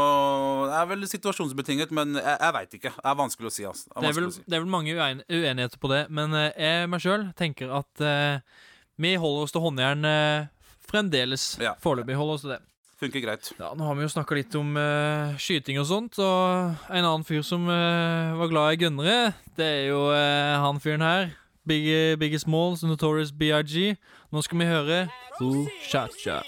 det 0.68 0.76
er 0.82 0.90
vel 0.90 1.08
situasjonsbetinget, 1.08 1.94
men 1.96 2.18
jeg, 2.20 2.34
jeg 2.34 2.56
veit 2.58 2.76
ikke. 2.76 2.92
Det 2.98 3.08
er 3.14 3.16
vanskelig 3.22 3.48
å 3.48 3.54
si. 3.56 3.64
Altså. 3.70 3.88
Det 3.88 3.96
er 3.96 4.02
Det 4.02 4.10
er, 4.10 4.18
vel, 4.20 4.34
si. 4.36 4.44
det 4.44 4.58
er 4.58 4.64
vel 4.66 4.74
mange 4.74 4.98
uen 4.98 5.24
uenigheter 5.32 5.80
på 5.80 5.92
det, 5.94 6.02
men 6.12 6.36
eh, 6.36 6.50
jeg 6.60 6.92
meg 6.92 7.06
sjøl 7.06 7.24
tenker 7.40 7.72
at 7.72 8.04
eh, 8.04 8.60
vi 9.00 9.14
holder 9.16 9.48
oss 9.48 9.56
til 9.56 9.64
håndjern 9.64 10.04
eh, 10.12 10.50
fremdeles. 10.92 11.54
Ja. 11.62 11.72
Foreløpig 11.80 12.20
holder 12.20 12.37
oss 12.37 12.44
til 12.44 12.52
det. 12.52 12.61
Funker 13.02 13.18
greit. 13.25 13.49
Ja, 13.59 13.73
Nå 13.75 13.82
har 13.82 13.97
vi 13.99 14.04
jo 14.04 14.11
snakka 14.12 14.37
litt 14.38 14.54
om 14.54 14.76
uh, 14.78 15.35
skyting 15.42 15.80
og 15.82 15.88
sånt, 15.90 16.21
og 16.23 16.76
en 16.87 17.02
annen 17.02 17.25
fyr 17.26 17.42
som 17.42 17.64
uh, 17.66 18.30
var 18.38 18.52
glad 18.52 18.76
i 18.76 18.85
gønnere, 18.85 19.32
det 19.59 19.66
er 19.66 19.88
jo 19.88 20.04
uh, 20.12 20.61
han 20.62 20.78
fyren 20.82 21.02
her. 21.02 21.32
Biggie, 21.66 22.14
Biggie 22.18 22.38
Smalls, 22.38 22.85
Notorious 22.87 23.35
BIG. 23.35 23.99
Nå 24.30 24.42
skal 24.47 24.62
vi 24.62 24.71
høre 24.71 25.00
Who 25.40 25.66
Shot 25.82 26.14
Ya. 26.23 26.38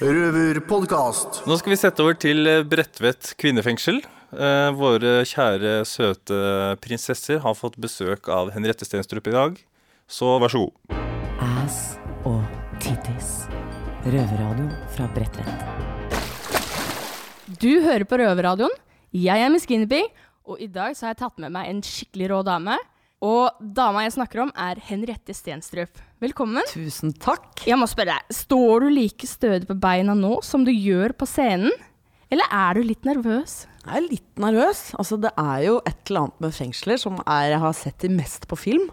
Røverpodkast. 0.00 1.42
Nå 1.50 1.58
skal 1.60 1.74
vi 1.74 1.82
sette 1.82 2.06
over 2.06 2.14
til 2.18 2.46
Bredtvet 2.70 3.34
kvinnefengsel. 3.42 4.00
Eh, 4.30 4.70
våre 4.78 5.20
kjære, 5.26 5.80
søte 5.82 6.40
prinsesser 6.82 7.42
har 7.42 7.58
fått 7.58 7.78
besøk 7.82 8.30
av 8.30 8.54
Henriette 8.54 8.86
Stenstrup 8.86 9.26
i 9.26 9.34
dag. 9.34 9.62
Så 10.10 10.38
vær 10.42 10.54
så 10.54 10.66
god. 10.66 11.09
Ass 14.00 14.06
og 14.06 14.12
tittis. 14.12 14.30
Røverradio 14.30 14.68
fra 14.94 15.06
Bredtvet. 15.14 15.46
Du 17.60 17.80
hører 17.84 18.04
på 18.04 18.16
Røverradioen. 18.16 18.70
Jeg 19.12 19.42
er 19.42 19.50
Miss 19.50 19.66
Guinevere, 19.66 20.08
og 20.46 20.60
i 20.60 20.66
dag 20.66 20.96
så 20.96 21.06
har 21.06 21.14
jeg 21.14 21.20
tatt 21.20 21.38
med 21.38 21.52
meg 21.52 21.68
en 21.68 21.82
skikkelig 21.82 22.30
rå 22.30 22.42
dame. 22.46 22.78
Og 23.20 23.50
dama 23.60 24.02
jeg 24.06 24.12
snakker 24.14 24.40
om, 24.46 24.52
er 24.56 24.80
Henriette 24.80 25.34
Stenstrup. 25.34 25.98
Velkommen. 26.20 26.62
Tusen 26.72 27.12
takk. 27.12 27.66
Jeg 27.66 27.76
må 27.76 27.86
spørre 27.90 28.16
deg, 28.16 28.24
står 28.32 28.80
du 28.80 28.88
like 28.94 29.26
stødig 29.28 29.68
på 29.68 29.76
beina 29.76 30.14
nå 30.16 30.40
som 30.42 30.64
du 30.64 30.72
gjør 30.72 31.12
på 31.12 31.26
scenen? 31.28 31.70
Eller 32.30 32.52
er 32.54 32.78
du 32.78 32.86
litt 32.86 33.06
nervøs? 33.06 33.64
Jeg 33.80 33.96
er 33.96 34.04
litt 34.06 34.40
nervøs. 34.40 34.82
Altså, 35.00 35.16
det 35.18 35.32
er 35.40 35.62
jo 35.64 35.76
et 35.88 36.10
eller 36.10 36.26
annet 36.26 36.44
med 36.44 36.54
fengsler 36.54 37.00
som 37.00 37.16
er, 37.24 37.46
jeg 37.50 37.62
har 37.62 37.76
sett 37.76 38.04
de 38.04 38.10
mest 38.12 38.46
på 38.50 38.58
film. 38.60 38.86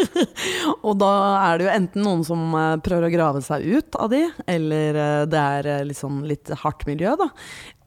og 0.86 0.98
da 1.00 1.12
er 1.46 1.60
det 1.60 1.68
jo 1.68 1.72
enten 1.72 2.04
noen 2.04 2.24
som 2.26 2.42
eh, 2.58 2.74
prøver 2.84 3.08
å 3.08 3.12
grave 3.14 3.44
seg 3.46 3.64
ut 3.64 3.98
av 4.02 4.12
de, 4.12 4.24
eller 4.50 5.00
eh, 5.06 5.22
det 5.30 5.44
er 5.58 5.88
liksom 5.88 6.24
litt 6.28 6.52
hardt 6.64 6.84
miljø, 6.90 7.14
da. 7.20 7.30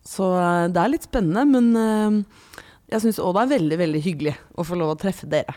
Så 0.05 0.27
det 0.69 0.77
er 0.77 0.91
litt 0.93 1.07
spennende, 1.07 1.47
men 1.49 2.25
jeg 2.91 3.01
syns 3.01 3.17
òg 3.17 3.33
det 3.33 3.41
er 3.41 3.53
veldig, 3.55 3.77
veldig 3.81 4.01
hyggelig 4.05 4.35
å 4.53 4.65
få 4.67 4.77
lov 4.77 4.93
å 4.93 4.99
treffe 5.01 5.25
dere. 5.29 5.55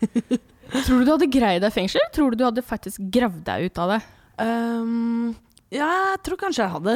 Tror 0.86 1.02
du 1.02 1.04
du 1.04 1.12
hadde 1.12 1.28
greid 1.28 1.60
deg 1.60 1.68
i 1.68 1.74
fengsel? 1.74 2.04
Tror 2.14 2.32
du 2.32 2.40
du 2.40 2.46
hadde 2.46 2.64
faktisk 2.64 3.02
gravd 3.12 3.42
deg 3.44 3.68
ut 3.68 3.80
av 3.82 3.92
det? 3.92 4.00
Um, 4.40 5.34
ja, 5.72 5.90
jeg 6.12 6.22
tror 6.24 6.40
kanskje 6.40 6.64
jeg 6.64 6.74
hadde 6.78 6.94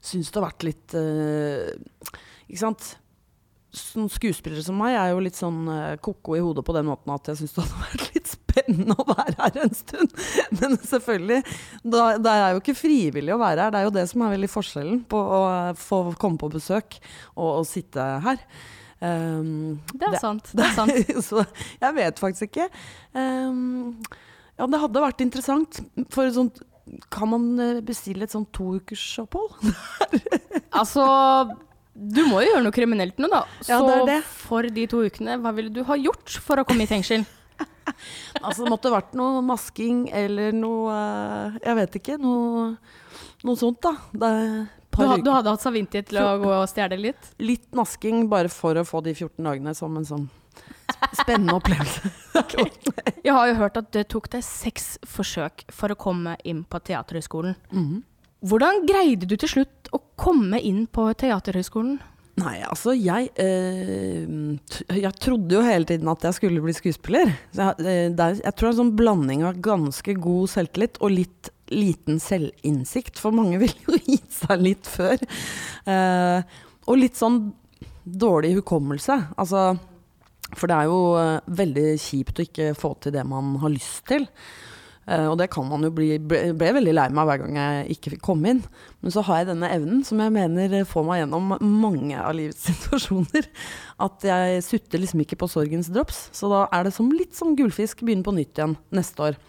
syntes 0.00 0.32
det 0.32 0.40
har 0.40 0.48
vært 0.48 0.66
litt 0.66 0.96
uh, 0.96 2.10
Ikke 2.48 2.62
sant? 2.64 2.90
Sånn 3.70 4.08
skuespillere 4.10 4.64
som 4.66 4.78
meg 4.80 4.96
er 4.98 5.12
jo 5.12 5.20
litt 5.22 5.38
sånn 5.38 5.62
uh, 5.70 5.94
ko-ko 6.02 6.34
i 6.34 6.42
hodet 6.42 6.64
på 6.66 6.74
den 6.74 6.88
måten 6.88 7.12
at 7.14 7.30
jeg 7.30 7.38
syns 7.38 7.54
det 7.54 7.66
hadde 7.66 7.84
vært 7.86 8.16
litt 8.16 8.32
spennende 8.32 8.96
å 8.98 9.06
være 9.12 9.36
her 9.38 9.60
en 9.62 9.76
stund. 9.78 10.16
Men 10.58 10.74
selvfølgelig, 10.82 11.38
da, 11.84 12.08
det 12.18 12.34
er 12.34 12.56
jo 12.56 12.64
ikke 12.64 12.78
frivillig 12.80 13.36
å 13.36 13.38
være 13.42 13.68
her. 13.68 13.74
Det 13.74 13.80
er 13.80 13.86
jo 13.86 13.94
det 13.94 14.06
som 14.10 14.26
er 14.26 14.34
veldig 14.34 14.50
forskjellen 14.50 15.04
på 15.10 15.22
å 15.22 15.40
få 15.78 16.02
komme 16.20 16.42
på 16.42 16.50
besøk 16.56 16.98
og 17.36 17.60
å 17.60 17.66
sitte 17.68 18.08
her. 18.26 18.42
Um, 19.00 19.78
Det 20.00 20.10
er 20.10 20.18
sant, 20.20 20.50
det 20.52 20.66
er 20.66 20.74
sant. 20.76 21.14
så 21.24 21.44
jeg 21.80 21.96
vet 21.96 22.18
faktisk 22.20 22.50
ikke. 22.50 22.66
Um, 23.14 23.96
ja, 24.58 24.66
det 24.68 24.82
hadde 24.82 25.06
vært 25.06 25.22
interessant. 25.24 25.80
For 26.12 26.26
et 26.26 26.36
sånt 26.36 26.60
Kan 27.12 27.30
man 27.32 27.44
eh, 27.62 27.80
bestille 27.86 28.26
et 28.26 28.32
sånt 28.34 28.50
toukersopphold? 28.56 29.58
Altså, 30.80 31.02
du 31.94 32.20
må 32.28 32.38
jo 32.44 32.52
gjøre 32.52 32.62
noe 32.62 32.74
kriminelt 32.74 33.18
nå, 33.18 33.26
da. 33.32 33.40
Så 33.66 33.72
Ja, 33.74 33.78
det 33.82 33.94
er 33.96 34.04
det. 34.06 34.18
for 34.28 34.62
de 34.62 34.84
to 34.90 35.00
ukene, 35.02 35.34
hva 35.42 35.50
ville 35.56 35.72
du 35.74 35.80
ha 35.88 35.96
gjort 35.98 36.36
for 36.44 36.62
å 36.62 36.64
komme 36.68 36.86
i 36.86 36.90
fengsel? 36.90 37.26
Altså, 38.40 38.62
det 38.62 38.70
måtte 38.70 38.92
vært 38.92 39.16
noe 39.18 39.40
masking 39.42 40.04
eller 40.14 40.54
noe 40.54 40.94
eh, 40.94 41.56
Jeg 41.66 41.78
vet 41.80 41.96
ikke. 41.98 42.18
Noe, 42.22 42.68
noe 43.44 43.58
sånt, 43.58 43.80
da. 43.82 43.96
Det 44.14 44.30
Du, 44.94 45.02
du 45.26 45.30
hadde 45.34 45.50
hatt 45.50 45.62
Savinti 45.64 46.00
til 46.06 46.20
å 46.22 46.36
gå 46.42 46.52
og 46.60 46.68
stjele 46.70 46.96
litt? 47.00 47.32
Litt 47.42 47.66
masking 47.76 48.28
bare 48.30 48.48
for 48.52 48.78
å 48.78 48.86
få 48.86 49.02
de 49.04 49.12
14 49.16 49.42
dagene 49.42 49.74
som 49.76 49.96
en 49.98 50.06
sånn 50.06 50.28
spennende 51.14 51.56
opplevelse. 51.58 52.12
Jeg 53.26 53.34
har 53.34 53.50
jo 53.50 53.58
hørt 53.60 53.80
at 53.80 53.90
det 53.96 54.06
tok 54.12 54.30
deg 54.32 54.44
seks 54.46 54.94
forsøk 55.08 55.66
for 55.74 55.92
å 55.92 55.98
komme 55.98 56.36
inn 56.44 56.64
på 56.68 56.82
Teaterhøgskolen. 56.90 57.58
Mhm. 57.72 58.06
Hvordan 58.40 58.86
greide 58.88 59.26
du 59.28 59.34
til 59.36 59.50
slutt 59.52 59.90
å 59.92 59.98
komme 60.16 60.56
inn 60.64 60.86
på 60.88 61.04
Teaterhøgskolen? 61.20 61.98
Nei, 62.40 62.54
altså 62.64 62.94
jeg 62.96 63.28
eh, 63.42 64.24
Jeg 64.96 65.12
trodde 65.20 65.58
jo 65.58 65.64
hele 65.64 65.84
tiden 65.84 66.08
at 66.08 66.24
jeg 66.24 66.38
skulle 66.38 66.62
bli 66.64 66.72
skuespiller. 66.72 67.34
Så 67.52 67.66
jeg, 67.82 67.84
eh, 67.84 68.40
jeg 68.40 68.54
tror 68.54 68.70
det 68.70 68.70
er 68.70 68.72
en 68.72 68.80
sånn 68.80 68.96
blanding 68.96 69.44
av 69.44 69.60
ganske 69.60 70.14
god 70.16 70.52
selvtillit 70.54 71.00
og 71.04 71.12
litt 71.18 71.52
liten 71.70 72.18
selvinnsikt. 72.22 73.20
For 73.20 73.34
mange 73.34 73.60
ville 73.62 73.86
jo 73.86 74.00
gitt 74.06 74.32
seg 74.34 74.64
litt 74.64 74.88
før. 74.88 75.20
Eh, 75.84 76.58
og 76.88 77.00
litt 77.00 77.18
sånn 77.20 77.42
dårlig 78.04 78.56
hukommelse. 78.58 79.18
Altså 79.38 79.74
For 80.56 80.70
det 80.70 80.76
er 80.76 80.90
jo 80.90 81.00
eh, 81.20 81.54
veldig 81.60 81.86
kjipt 82.00 82.40
å 82.40 82.46
ikke 82.46 82.74
få 82.78 82.94
til 83.02 83.14
det 83.14 83.24
man 83.28 83.54
har 83.62 83.72
lyst 83.72 84.04
til. 84.10 84.26
Eh, 85.10 85.26
og 85.26 85.36
det 85.40 85.48
kan 85.50 85.66
man 85.66 85.82
jo 85.86 85.90
bli 85.94 86.12
ble, 86.22 86.52
veldig 86.58 86.94
lei 86.94 87.06
meg 87.14 87.26
hver 87.26 87.40
gang 87.42 87.58
jeg 87.58 87.96
ikke 87.96 88.14
fikk 88.14 88.24
komme 88.28 88.54
inn. 88.54 88.62
Men 89.02 89.14
så 89.14 89.24
har 89.26 89.40
jeg 89.40 89.50
denne 89.50 89.70
evnen 89.72 90.04
som 90.06 90.20
jeg 90.22 90.34
mener 90.34 90.76
får 90.88 91.06
meg 91.06 91.22
gjennom 91.22 91.54
mange 91.60 92.18
av 92.20 92.34
livets 92.36 92.66
situasjoner. 92.70 93.48
At 94.06 94.26
jeg 94.26 94.64
sutter 94.66 95.02
liksom 95.02 95.24
ikke 95.24 95.40
på 95.40 95.50
sorgens 95.50 95.90
drops. 95.92 96.28
Så 96.36 96.50
da 96.52 96.66
er 96.76 96.86
det 96.86 96.94
som 96.96 97.10
litt 97.14 97.34
som 97.38 97.56
gullfisk, 97.58 98.04
begynne 98.04 98.26
på 98.26 98.36
nytt 98.36 98.60
igjen 98.60 98.76
neste 98.94 99.30
år. 99.30 99.40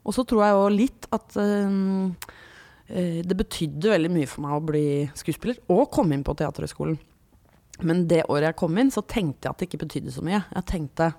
Og 0.00 0.16
så 0.16 0.24
tror 0.24 0.46
jeg 0.46 0.56
jo 0.56 0.68
litt 0.72 1.10
at 1.12 1.36
eh, 1.42 3.20
det 3.20 3.36
betydde 3.36 3.92
veldig 3.92 4.14
mye 4.14 4.30
for 4.30 4.46
meg 4.46 4.56
å 4.56 4.64
bli 4.64 4.86
skuespiller 5.18 5.60
og 5.70 5.90
komme 5.92 6.16
inn 6.16 6.26
på 6.26 6.34
Teaterhøgskolen. 6.38 6.96
Men 7.86 8.06
det 8.10 8.24
året 8.28 8.50
jeg 8.50 8.60
kom 8.62 8.78
inn, 8.80 8.92
så 8.92 9.02
tenkte 9.02 9.46
jeg 9.46 9.54
at 9.54 9.60
det 9.62 9.68
ikke 9.70 9.84
betydde 9.84 10.14
så 10.14 10.24
mye. 10.26 10.42
Jeg 10.54 10.68
tenkte 10.70 11.12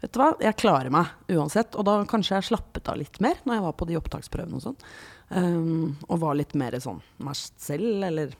vet 0.00 0.12
du 0.12 0.20
hva, 0.20 0.30
jeg 0.42 0.58
klarer 0.60 0.92
meg 0.92 1.32
uansett. 1.32 1.76
Og 1.76 1.86
da 1.88 1.98
kanskje 2.08 2.38
jeg 2.38 2.50
slappet 2.50 2.90
av 2.92 2.98
litt 3.00 3.20
mer 3.24 3.38
når 3.44 3.58
jeg 3.58 3.66
var 3.66 3.76
på 3.78 3.88
de 3.88 4.00
opptaksprøvene 4.00 4.58
og 4.58 4.66
sånn. 4.66 4.80
Um, 5.30 5.94
og 6.06 6.20
var 6.22 6.36
litt 6.38 6.54
mer 6.58 6.76
sånn 6.82 7.00
meg 7.24 7.38
selv, 7.38 8.04
eller 8.06 8.34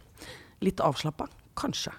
litt 0.64 0.82
avslappa. 0.84 1.28
Kanskje. 1.58 1.94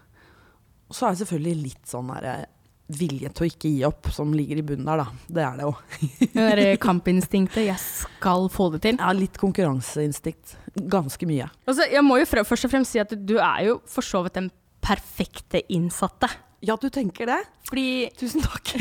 Og 0.87 0.95
så 0.95 1.07
er 1.07 1.15
det 1.15 1.23
selvfølgelig 1.23 1.65
litt 1.65 1.89
sånn 1.89 2.13
der 2.13 2.47
vilje 2.87 3.29
til 3.35 3.43
å 3.43 3.47
ikke 3.49 3.69
gi 3.69 3.81
opp 3.83 4.07
som 4.15 4.31
ligger 4.31 4.61
i 4.61 4.63
bunnen 4.63 4.87
der, 4.87 5.01
da. 5.01 5.07
Det 5.27 5.43
er 5.43 5.57
det 5.59 5.65
jo. 5.65 5.73
Det 6.37 6.45
derre 6.47 6.77
kampinstinktet 6.79 7.65
'jeg 7.65 7.79
skal 7.83 8.47
få 8.53 8.69
det 8.71 8.81
til'. 8.85 8.99
Ja, 9.01 9.11
litt 9.11 9.37
konkurranseinstinkt. 9.37 10.55
Ganske 10.87 11.27
mye. 11.27 11.49
Altså, 11.67 11.89
jeg 11.91 12.03
må 12.05 12.19
jo 12.21 12.25
først 12.25 12.65
og 12.65 12.71
fremst 12.71 12.95
si 12.95 13.01
at 13.03 13.11
du 13.11 13.35
er 13.37 13.65
jo 13.67 13.81
for 13.85 14.05
så 14.05 14.23
vidt 14.23 14.39
den 14.39 14.51
perfekte 14.87 15.61
innsatte. 15.73 16.29
Ja, 16.65 16.77
du 16.79 16.89
tenker 16.89 17.27
det? 17.29 17.41
Fordi 17.67 17.87
Tusen 18.17 18.45
takk. 18.45 18.73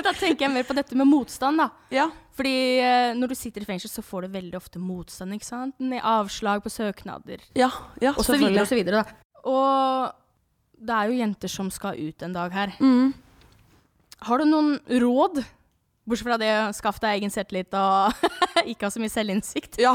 Da 0.00 0.12
tenker 0.16 0.46
jeg 0.46 0.52
mer 0.52 0.66
på 0.66 0.74
dette 0.76 0.96
med 0.98 1.08
motstand, 1.08 1.60
da. 1.60 1.68
Ja. 1.92 2.06
Fordi 2.36 2.54
eh, 2.82 3.12
når 3.18 3.32
du 3.32 3.36
sitter 3.38 3.64
i 3.64 3.68
fengsel, 3.68 3.90
så 3.92 4.02
får 4.04 4.26
du 4.26 4.34
veldig 4.36 4.56
ofte 4.58 4.80
motstand, 4.82 5.34
ikke 5.36 5.46
sant? 5.46 5.76
Med 5.82 6.02
avslag 6.06 6.62
på 6.64 6.72
søknader. 6.72 7.42
Ja, 7.58 7.68
ja 8.02 8.14
og 8.16 8.24
så 8.26 8.38
videre 8.38 8.64
og 8.64 8.70
så 8.70 8.78
videre, 8.78 9.02
da. 9.02 9.40
Og 9.50 10.80
det 10.80 10.96
er 10.96 11.10
jo 11.10 11.18
jenter 11.20 11.52
som 11.52 11.70
skal 11.74 12.00
ut 12.00 12.24
en 12.24 12.36
dag 12.36 12.54
her. 12.54 12.74
Mm. 12.80 13.12
Har 14.28 14.40
du 14.40 14.48
noen 14.48 14.76
råd? 15.02 15.42
Bortsett 16.08 16.26
fra 16.26 16.38
det 16.40 16.50
å 16.56 16.70
skaffe 16.74 17.02
deg 17.04 17.20
egen 17.20 17.32
selvtillit 17.32 17.76
og 17.76 18.24
ikke 18.72 18.88
ha 18.88 18.94
så 18.94 19.02
mye 19.02 19.12
selvinnsikt. 19.12 19.78
Ja. 19.82 19.94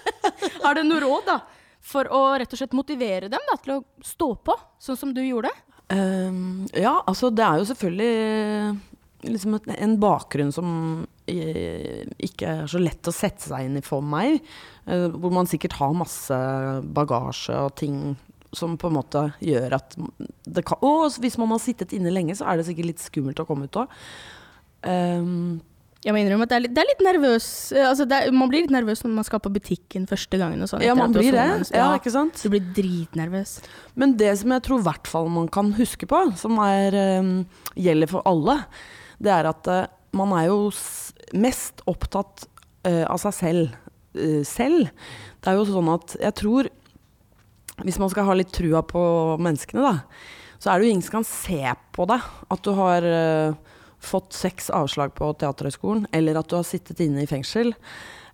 Har 0.64 0.78
du 0.78 0.84
noe 0.86 1.02
råd, 1.02 1.28
da? 1.28 1.40
For 1.82 2.08
å 2.14 2.22
rett 2.38 2.52
og 2.54 2.60
slett 2.60 2.76
motivere 2.78 3.30
dem 3.32 3.50
da, 3.50 3.58
til 3.58 3.76
å 3.78 3.82
stå 4.06 4.32
på, 4.46 4.56
sånn 4.82 4.98
som 5.00 5.14
du 5.14 5.22
gjorde? 5.24 5.50
Um, 5.92 6.68
ja, 6.78 7.00
altså 7.10 7.28
det 7.34 7.44
er 7.44 7.58
jo 7.58 7.66
selvfølgelig 7.68 8.12
eh, 8.22 8.76
liksom 9.28 9.58
en 9.74 9.96
bakgrunn 10.00 10.52
som 10.54 10.68
ikke 11.26 12.48
er 12.48 12.70
så 12.70 12.80
lett 12.82 13.06
å 13.06 13.14
sette 13.14 13.44
seg 13.46 13.66
inn 13.66 13.78
i 13.78 13.84
for 13.84 14.02
meg. 14.04 14.40
eh, 14.86 15.08
hvor 15.10 15.34
man 15.34 15.48
sikkert 15.50 15.78
har 15.78 15.94
masse 15.94 16.38
bagasje 16.82 17.58
og 17.66 17.74
ting 17.78 18.16
som 18.52 18.76
på 18.76 18.90
en 18.90 18.98
måte 18.98 19.22
gjør 19.40 19.78
at 19.78 19.94
det 20.44 20.64
kan 20.68 20.82
Og 20.84 21.06
hvis 21.22 21.38
man 21.40 21.54
har 21.54 21.62
sittet 21.62 21.94
inne 21.96 22.12
lenge, 22.12 22.36
så 22.36 22.50
er 22.50 22.58
det 22.58 22.66
sikkert 22.68 22.90
litt 22.90 23.04
skummelt 23.04 23.40
å 23.40 23.46
komme 23.48 23.68
ut 23.68 23.78
òg. 23.80 23.94
Jeg 26.02 26.14
må 26.14 26.18
innrømme 26.18 26.48
at 26.48 26.50
det 26.50 26.56
er 26.56 26.62
litt, 26.64 26.72
det 26.74 26.82
er 26.82 26.88
litt 26.88 27.02
nervøs 27.06 27.46
eh, 27.76 27.84
altså 27.86 28.06
det 28.10 28.16
er, 28.18 28.32
Man 28.34 28.50
blir 28.50 28.64
litt 28.64 28.74
nervøs 28.74 29.04
når 29.04 29.12
man 29.20 29.26
skal 29.28 29.42
på 29.44 29.52
butikken 29.54 30.08
første 30.10 30.40
gangen. 30.40 30.64
Og 30.64 30.70
sånn, 30.70 30.82
Ja, 30.82 30.96
man 30.98 31.14
blir 31.14 31.30
det. 31.34 31.46
Ja, 31.70 31.92
ikke 31.98 32.12
sant? 32.14 32.42
Du 32.42 32.50
blir 32.50 32.64
dritnervøs. 32.74 33.60
Men 33.98 34.16
det 34.18 34.32
som 34.40 34.54
jeg 34.56 34.64
tror 34.66 34.82
i 34.82 34.86
hvert 34.88 35.10
fall 35.10 35.30
man 35.30 35.46
kan 35.52 35.70
huske 35.78 36.08
på, 36.10 36.24
som 36.40 36.58
er, 36.64 36.96
eh, 36.98 37.30
gjelder 37.86 38.10
for 38.10 38.26
alle, 38.28 38.58
det 39.22 39.30
er 39.30 39.50
at 39.52 39.70
eh, 39.70 39.86
man 40.18 40.34
er 40.36 40.50
jo 40.50 40.58
mest 41.38 41.84
opptatt 41.88 42.48
av 42.82 43.16
seg 43.22 43.34
selv 43.36 43.76
selv. 44.44 44.88
Det 45.38 45.48
er 45.48 45.54
jo 45.54 45.68
sånn 45.68 45.86
at 45.88 46.16
jeg 46.18 46.34
tror 46.36 46.66
Hvis 47.86 47.96
man 48.02 48.10
skal 48.10 48.26
ha 48.26 48.34
litt 48.36 48.50
trua 48.52 48.82
på 48.84 49.00
menneskene, 49.40 49.80
da, 49.86 50.02
så 50.60 50.68
er 50.72 50.80
det 50.82 50.88
jo 50.88 50.92
ingen 50.92 51.04
som 51.06 51.14
kan 51.14 51.24
se 51.26 51.62
på 51.94 52.04
deg 52.10 52.26
at 52.52 52.66
du 52.66 52.72
har 52.76 53.06
fått 54.02 54.32
seks 54.36 54.70
avslag 54.74 55.14
på 55.14 55.30
Teaterhøgskolen, 55.40 56.06
eller 56.12 56.40
at 56.40 56.48
du 56.50 56.56
har 56.58 56.66
sittet 56.66 57.00
inne 57.04 57.22
i 57.24 57.30
fengsel. 57.30 57.72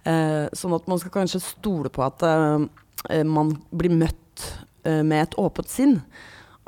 Eh, 0.09 0.47
sånn 0.57 0.75
at 0.77 0.87
man 0.89 0.99
skal 1.03 1.13
kanskje 1.21 1.43
stole 1.45 1.91
på 1.93 2.03
at 2.07 2.23
eh, 2.25 2.67
eh, 3.11 3.25
man 3.29 3.55
blir 3.71 3.93
møtt 3.93 4.45
eh, 4.85 5.03
med 5.05 5.23
et 5.27 5.39
åpent 5.41 5.69
sinn. 5.69 5.99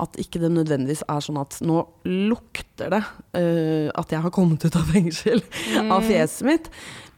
At 0.00 0.14
ikke 0.16 0.40
det 0.40 0.48
nødvendigvis 0.54 1.02
er 1.12 1.20
sånn 1.20 1.36
at 1.42 1.58
nå 1.60 1.82
lukter 2.08 2.88
det 2.94 3.02
eh, 3.36 3.90
at 3.92 4.12
jeg 4.14 4.22
har 4.24 4.32
kommet 4.32 4.64
ut 4.64 4.76
av 4.80 4.88
fengsel 4.94 5.42
Mm. 5.76 5.90
av 5.92 6.02
fjeset 6.08 6.46
mitt. 6.48 6.70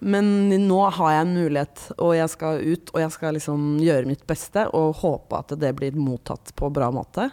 Men 0.03 0.49
nå 0.67 0.81
har 0.99 1.13
jeg 1.15 1.23
en 1.25 1.35
mulighet, 1.37 1.83
og 2.03 2.11
jeg 2.19 2.31
skal 2.33 2.59
ut, 2.59 2.91
og 2.91 2.99
jeg 3.05 3.13
skal 3.15 3.37
liksom 3.39 3.67
gjøre 3.83 4.09
mitt 4.11 4.25
beste 4.27 4.65
og 4.75 4.97
håpe 4.99 5.39
at 5.39 5.55
det 5.63 5.71
blir 5.79 5.95
mottatt 5.95 6.51
på 6.59 6.71
bra 6.75 6.89
måte. 6.95 7.29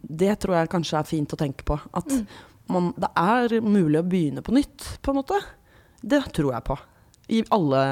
Det 0.00 0.32
tror 0.40 0.56
jeg 0.60 0.70
kanskje 0.72 0.98
er 1.00 1.08
fint 1.08 1.32
å 1.34 1.38
tenke 1.40 1.64
på. 1.68 1.76
At 1.92 2.08
Mm. 2.12 2.26
Man, 2.72 2.90
det 2.98 3.10
er 3.18 3.60
mulig 3.62 4.00
å 4.00 4.06
begynne 4.06 4.42
på 4.44 4.54
nytt, 4.54 4.86
på 5.02 5.12
en 5.12 5.20
måte. 5.20 5.38
Det 6.02 6.22
tror 6.34 6.52
jeg 6.54 6.66
på. 6.66 6.76
I 7.36 7.42
alle 7.54 7.82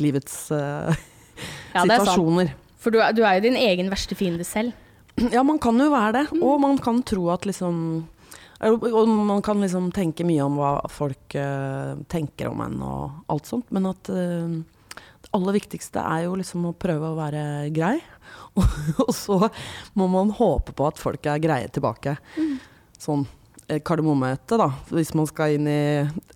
livets 0.00 0.36
uh, 0.54 0.92
Ja, 1.74 1.84
er 1.84 2.00
situasjoner. 2.00 2.54
For 2.80 2.94
du 2.94 3.00
er, 3.02 3.12
du 3.16 3.20
er 3.26 3.36
jo 3.36 3.44
din 3.48 3.58
egen 3.60 3.90
verste 3.92 4.16
fiende 4.18 4.46
selv. 4.48 4.76
Ja, 5.34 5.42
man 5.44 5.58
kan 5.60 5.76
jo 5.80 5.90
være 5.92 6.20
det. 6.20 6.24
Og 6.40 6.60
man 6.62 6.78
kan 6.80 7.02
tro 7.04 7.26
at 7.34 7.44
liksom 7.44 8.06
Og 8.64 9.08
man 9.08 9.42
kan 9.44 9.60
liksom 9.60 9.90
tenke 9.92 10.24
mye 10.24 10.44
om 10.44 10.56
hva 10.60 10.74
folk 10.92 11.36
uh, 11.36 11.96
tenker 12.12 12.48
om 12.50 12.60
en 12.64 12.78
og 12.84 13.32
alt 13.32 13.48
sånt, 13.48 13.68
men 13.72 13.88
at 13.88 14.10
uh, 14.12 14.52
det 15.20 15.32
aller 15.36 15.56
viktigste 15.56 16.00
er 16.00 16.26
jo 16.26 16.34
liksom 16.36 16.66
å 16.68 16.76
prøve 16.76 17.08
å 17.08 17.16
være 17.16 17.42
grei. 17.72 17.98
Og, 18.56 18.64
og 19.06 19.12
så 19.16 19.38
må 19.96 20.08
man 20.12 20.32
håpe 20.36 20.76
på 20.76 20.88
at 20.88 21.00
folk 21.00 21.24
er 21.28 21.40
greie 21.40 21.72
tilbake. 21.72 22.18
Sånn 23.00 23.24
eh, 23.70 23.80
kardemommemøte, 23.86 24.58
da, 24.60 24.66
hvis 24.90 25.12
man 25.16 25.28
skal 25.30 25.56
inn 25.56 25.68
i, 25.70 25.80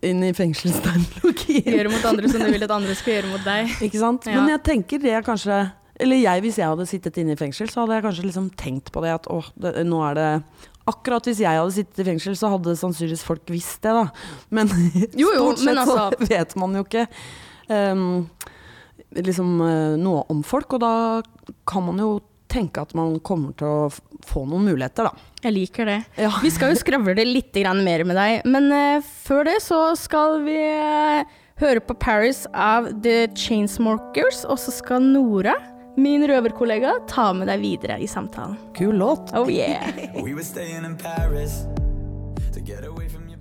inn 0.06 0.22
i 0.24 0.32
fengselsterminologien. 0.36 1.72
Gjøre 1.74 1.92
mot 1.92 2.06
andre 2.10 2.30
som 2.30 2.44
du 2.44 2.50
vil 2.54 2.66
at 2.66 2.74
andre 2.74 2.94
skal 2.98 3.18
gjøre 3.18 3.32
mot 3.32 3.46
deg. 3.46 3.72
Ikke 3.86 4.02
sant? 4.02 4.28
Ja. 4.30 4.38
Men 4.40 4.54
jeg 4.54 4.62
tenker 4.70 5.02
det 5.02 5.16
er 5.18 5.26
kanskje 5.26 5.64
Eller 6.00 6.18
jeg, 6.18 6.42
hvis 6.42 6.56
jeg 6.58 6.66
hadde 6.66 6.86
sittet 6.90 7.18
inne 7.22 7.36
i 7.36 7.38
fengsel, 7.38 7.68
så 7.70 7.84
hadde 7.84 7.98
jeg 7.98 8.06
kanskje 8.08 8.28
liksom 8.28 8.48
tenkt 8.58 8.90
på 8.94 9.02
det 9.04 9.12
at 9.14 9.28
åh, 9.30 9.50
nå 9.86 10.00
er 10.08 10.18
det 10.18 10.30
Akkurat 10.90 11.24
hvis 11.24 11.38
jeg 11.40 11.56
hadde 11.56 11.72
sittet 11.72 12.02
i 12.02 12.08
fengsel, 12.10 12.34
så 12.36 12.50
hadde 12.52 12.74
sannsynligvis 12.76 13.22
folk 13.24 13.48
visst 13.48 13.80
det, 13.86 13.94
da. 13.96 14.08
Men 14.52 14.68
Jo, 15.22 15.30
jo, 15.32 15.46
stort 15.54 15.62
sett 15.62 15.68
men 15.70 15.80
altså- 15.80 16.10
så 16.12 16.28
vet 16.34 16.56
man 16.60 16.76
jo 16.76 16.82
ikke 16.84 17.06
um, 17.72 18.04
liksom 19.14 19.54
eh, 19.64 19.94
noe 20.02 20.26
om 20.34 20.42
folk, 20.44 20.76
og 20.76 20.82
da 20.84 20.92
kan 21.70 21.86
man 21.86 22.02
jo 22.02 22.10
tenke 22.54 22.82
at 22.84 22.94
man 22.96 23.18
kommer 23.26 23.54
til 23.58 23.68
å 23.68 23.90
få 24.24 24.44
noen 24.48 24.68
muligheter, 24.70 25.10
da. 25.10 25.30
Jeg 25.44 25.56
liker 25.56 25.90
det. 25.90 26.00
Vi 26.42 26.52
skal 26.54 26.72
jo 26.72 26.80
skravle 26.80 27.16
det 27.18 27.26
litt 27.28 27.56
mer 27.84 28.04
med 28.08 28.16
deg, 28.16 28.46
men 28.48 28.70
eh, 28.72 29.04
før 29.26 29.44
det 29.50 29.58
så 29.64 29.80
skal 29.98 30.40
vi 30.46 30.56
eh, 30.56 31.24
høre 31.60 31.80
på 31.84 31.94
Paris 32.00 32.46
av 32.52 32.88
The 33.04 33.28
Chainsmokers, 33.36 34.44
og 34.48 34.58
så 34.58 34.74
skal 34.74 35.02
Nora, 35.04 35.54
min 35.96 36.24
røverkollega, 36.26 36.96
ta 37.10 37.32
med 37.36 37.46
deg 37.50 37.60
videre 37.62 38.00
i 38.02 38.08
samtalen. 38.10 38.56
Kul 38.74 38.96
låt. 38.98 39.30
Oh 39.36 39.50
yeah. 39.50 39.84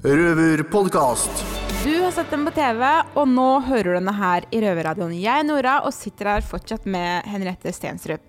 Røverpodkast. 0.04 1.46
Du 1.84 1.94
har 2.02 2.12
sett 2.12 2.30
den 2.32 2.46
på 2.46 2.52
TV, 2.56 2.84
og 3.16 3.28
nå 3.28 3.48
hører 3.66 3.90
du 3.90 3.98
denne 3.98 4.14
her 4.16 4.46
i 4.52 4.60
Røverradioen. 4.64 5.16
Jeg 5.16 5.42
er 5.42 5.48
Nora 5.48 5.78
og 5.88 5.96
sitter 5.96 6.30
her 6.36 6.46
fortsatt 6.46 6.86
med 6.88 7.26
Henriette 7.28 7.72
Stenstrup. 7.76 8.24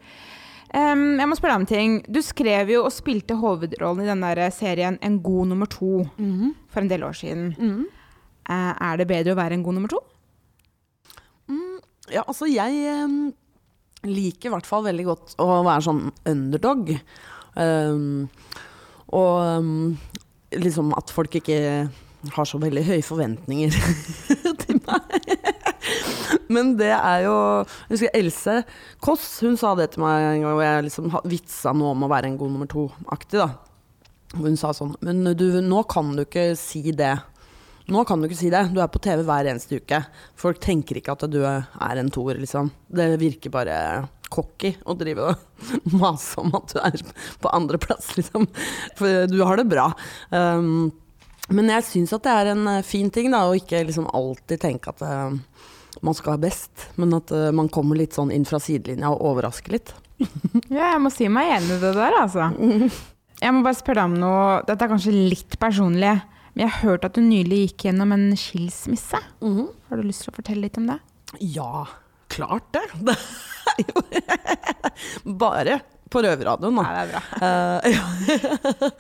Em, 0.74 1.02
jeg 1.20 1.30
må 1.30 1.36
spørre 1.38 1.54
deg 1.54 1.62
om 1.62 1.68
ting. 1.70 1.98
Du 2.10 2.18
skrev 2.24 2.72
jo 2.72 2.84
og 2.86 2.92
spilte 2.94 3.36
hovedrollen 3.38 4.02
i 4.02 4.08
den 4.10 4.24
der 4.24 4.40
serien 4.50 4.98
En 5.06 5.20
god 5.22 5.52
nummer 5.52 5.70
to 5.70 6.02
for 6.72 6.82
en 6.82 6.90
del 6.90 7.04
år 7.06 7.14
siden. 7.14 7.52
Eh, 8.50 8.72
er 8.74 8.98
det 8.98 9.06
bedre 9.08 9.32
å 9.32 9.38
være 9.38 9.54
en 9.54 9.62
god 9.62 9.78
nummer 9.78 9.92
to? 9.92 10.02
Ja, 12.12 12.24
altså 12.26 12.48
jeg 12.50 13.04
um, 13.04 13.32
liker 14.04 14.50
i 14.50 14.52
hvert 14.52 14.68
fall 14.68 14.84
veldig 14.84 15.06
godt 15.06 15.36
å 15.40 15.62
være 15.64 15.84
sånn 15.86 16.02
underdog. 16.28 16.92
Um, 17.56 18.26
og 19.14 19.62
um, 19.62 19.94
liksom 20.52 20.92
at 20.98 21.12
folk 21.14 21.38
ikke 21.40 21.58
har 22.34 22.48
så 22.48 22.60
veldig 22.60 22.84
høye 22.88 23.04
forventninger 23.04 23.72
til. 24.64 24.73
Men 26.54 26.74
det 26.78 26.92
er 26.94 27.24
jo 27.26 27.36
Jeg 27.64 27.92
husker 27.92 28.16
Else 28.20 28.56
Kåss, 29.04 29.28
hun 29.44 29.58
sa 29.60 29.74
det 29.78 29.90
til 29.94 30.04
meg 30.04 30.30
en 30.30 30.46
gang, 30.46 30.56
og 30.56 30.64
jeg 30.64 30.88
liksom 30.88 31.12
vitsa 31.30 31.74
noe 31.76 31.92
om 31.94 32.06
å 32.06 32.10
være 32.12 32.30
en 32.30 32.40
god 32.40 32.54
nummer 32.54 32.70
to-aktig, 32.70 33.42
da. 33.42 33.50
Hun 34.34 34.58
sa 34.58 34.72
sånn 34.74 34.96
Men 35.04 35.22
du, 35.38 35.46
nå 35.62 35.84
kan 35.90 36.14
du 36.16 36.24
ikke 36.24 36.52
si 36.58 36.90
det. 36.96 37.14
Nå 37.92 38.02
kan 38.08 38.20
du 38.20 38.28
ikke 38.28 38.40
si 38.40 38.50
det. 38.52 38.64
Du 38.72 38.80
er 38.82 38.90
på 38.90 39.02
TV 39.02 39.22
hver 39.26 39.50
eneste 39.50 39.78
uke. 39.82 40.00
Folk 40.40 40.60
tenker 40.62 40.98
ikke 40.98 41.14
at 41.14 41.26
du 41.30 41.42
er 41.44 42.00
en 42.00 42.10
toer, 42.12 42.40
liksom. 42.40 42.70
Det 42.88 43.12
virker 43.20 43.52
bare 43.52 43.78
cocky 44.34 44.72
å 44.88 44.96
drive 44.98 45.28
og 45.30 45.68
mase 46.00 46.40
om 46.42 46.54
at 46.56 46.72
du 46.72 46.80
er 46.80 46.96
på 47.44 47.52
andreplass, 47.54 48.14
liksom. 48.18 48.48
For 48.98 49.28
du 49.30 49.38
har 49.44 49.60
det 49.60 49.68
bra. 49.70 49.90
Um, 50.32 50.90
men 51.52 51.68
jeg 51.68 51.84
syns 51.90 52.14
at 52.16 52.24
det 52.24 52.32
er 52.32 52.52
en 52.54 52.68
fin 52.86 53.10
ting, 53.12 53.28
da, 53.34 53.44
å 53.44 53.56
ikke 53.58 53.84
liksom 53.84 54.08
alltid 54.16 54.62
tenke 54.62 54.94
at 54.94 55.02
eh, 55.04 55.34
man 56.04 56.16
skal 56.16 56.38
best, 56.42 56.88
men 57.00 57.14
at 57.16 57.32
uh, 57.34 57.48
man 57.56 57.70
kommer 57.72 57.98
litt 57.98 58.16
sånn 58.16 58.32
inn 58.34 58.46
fra 58.48 58.60
sidelinja 58.62 59.12
og 59.14 59.24
overrasker 59.32 59.78
litt. 59.78 59.94
Ja, 60.70 60.94
jeg 60.94 61.00
må 61.02 61.10
si 61.12 61.26
meg 61.32 61.50
enig 61.56 61.74
i 61.76 61.80
det 61.82 61.90
der, 61.96 62.14
altså. 62.20 62.50
Jeg 63.44 63.52
må 63.52 63.64
bare 63.66 63.76
spørre 63.76 63.98
deg 63.98 64.12
om 64.12 64.14
noe. 64.22 64.44
Dette 64.64 64.86
er 64.86 64.90
kanskje 64.92 65.12
litt 65.12 65.56
personlig, 65.60 66.12
men 66.54 66.62
jeg 66.62 66.70
har 66.70 66.84
hørt 66.86 67.04
at 67.04 67.16
du 67.18 67.20
nylig 67.20 67.58
gikk 67.64 67.88
gjennom 67.88 68.14
en 68.14 68.28
skilsmisse. 68.40 69.18
Har 69.18 70.00
du 70.00 70.04
lyst 70.06 70.22
til 70.24 70.30
å 70.30 70.36
fortelle 70.38 70.62
litt 70.64 70.78
om 70.80 70.86
det? 70.88 70.96
Ja, 71.42 71.82
klart 72.32 72.70
det. 72.72 72.86
Det 73.74 74.22
Bare 75.42 75.80
på 76.14 76.22
røverradioen, 76.22 76.78
da. 76.78 76.84
Ja, 76.86 76.92
det 76.94 77.02
er 77.02 77.10
bra. 77.10 77.22
Uh, 77.42 77.78
ja. 77.90 78.90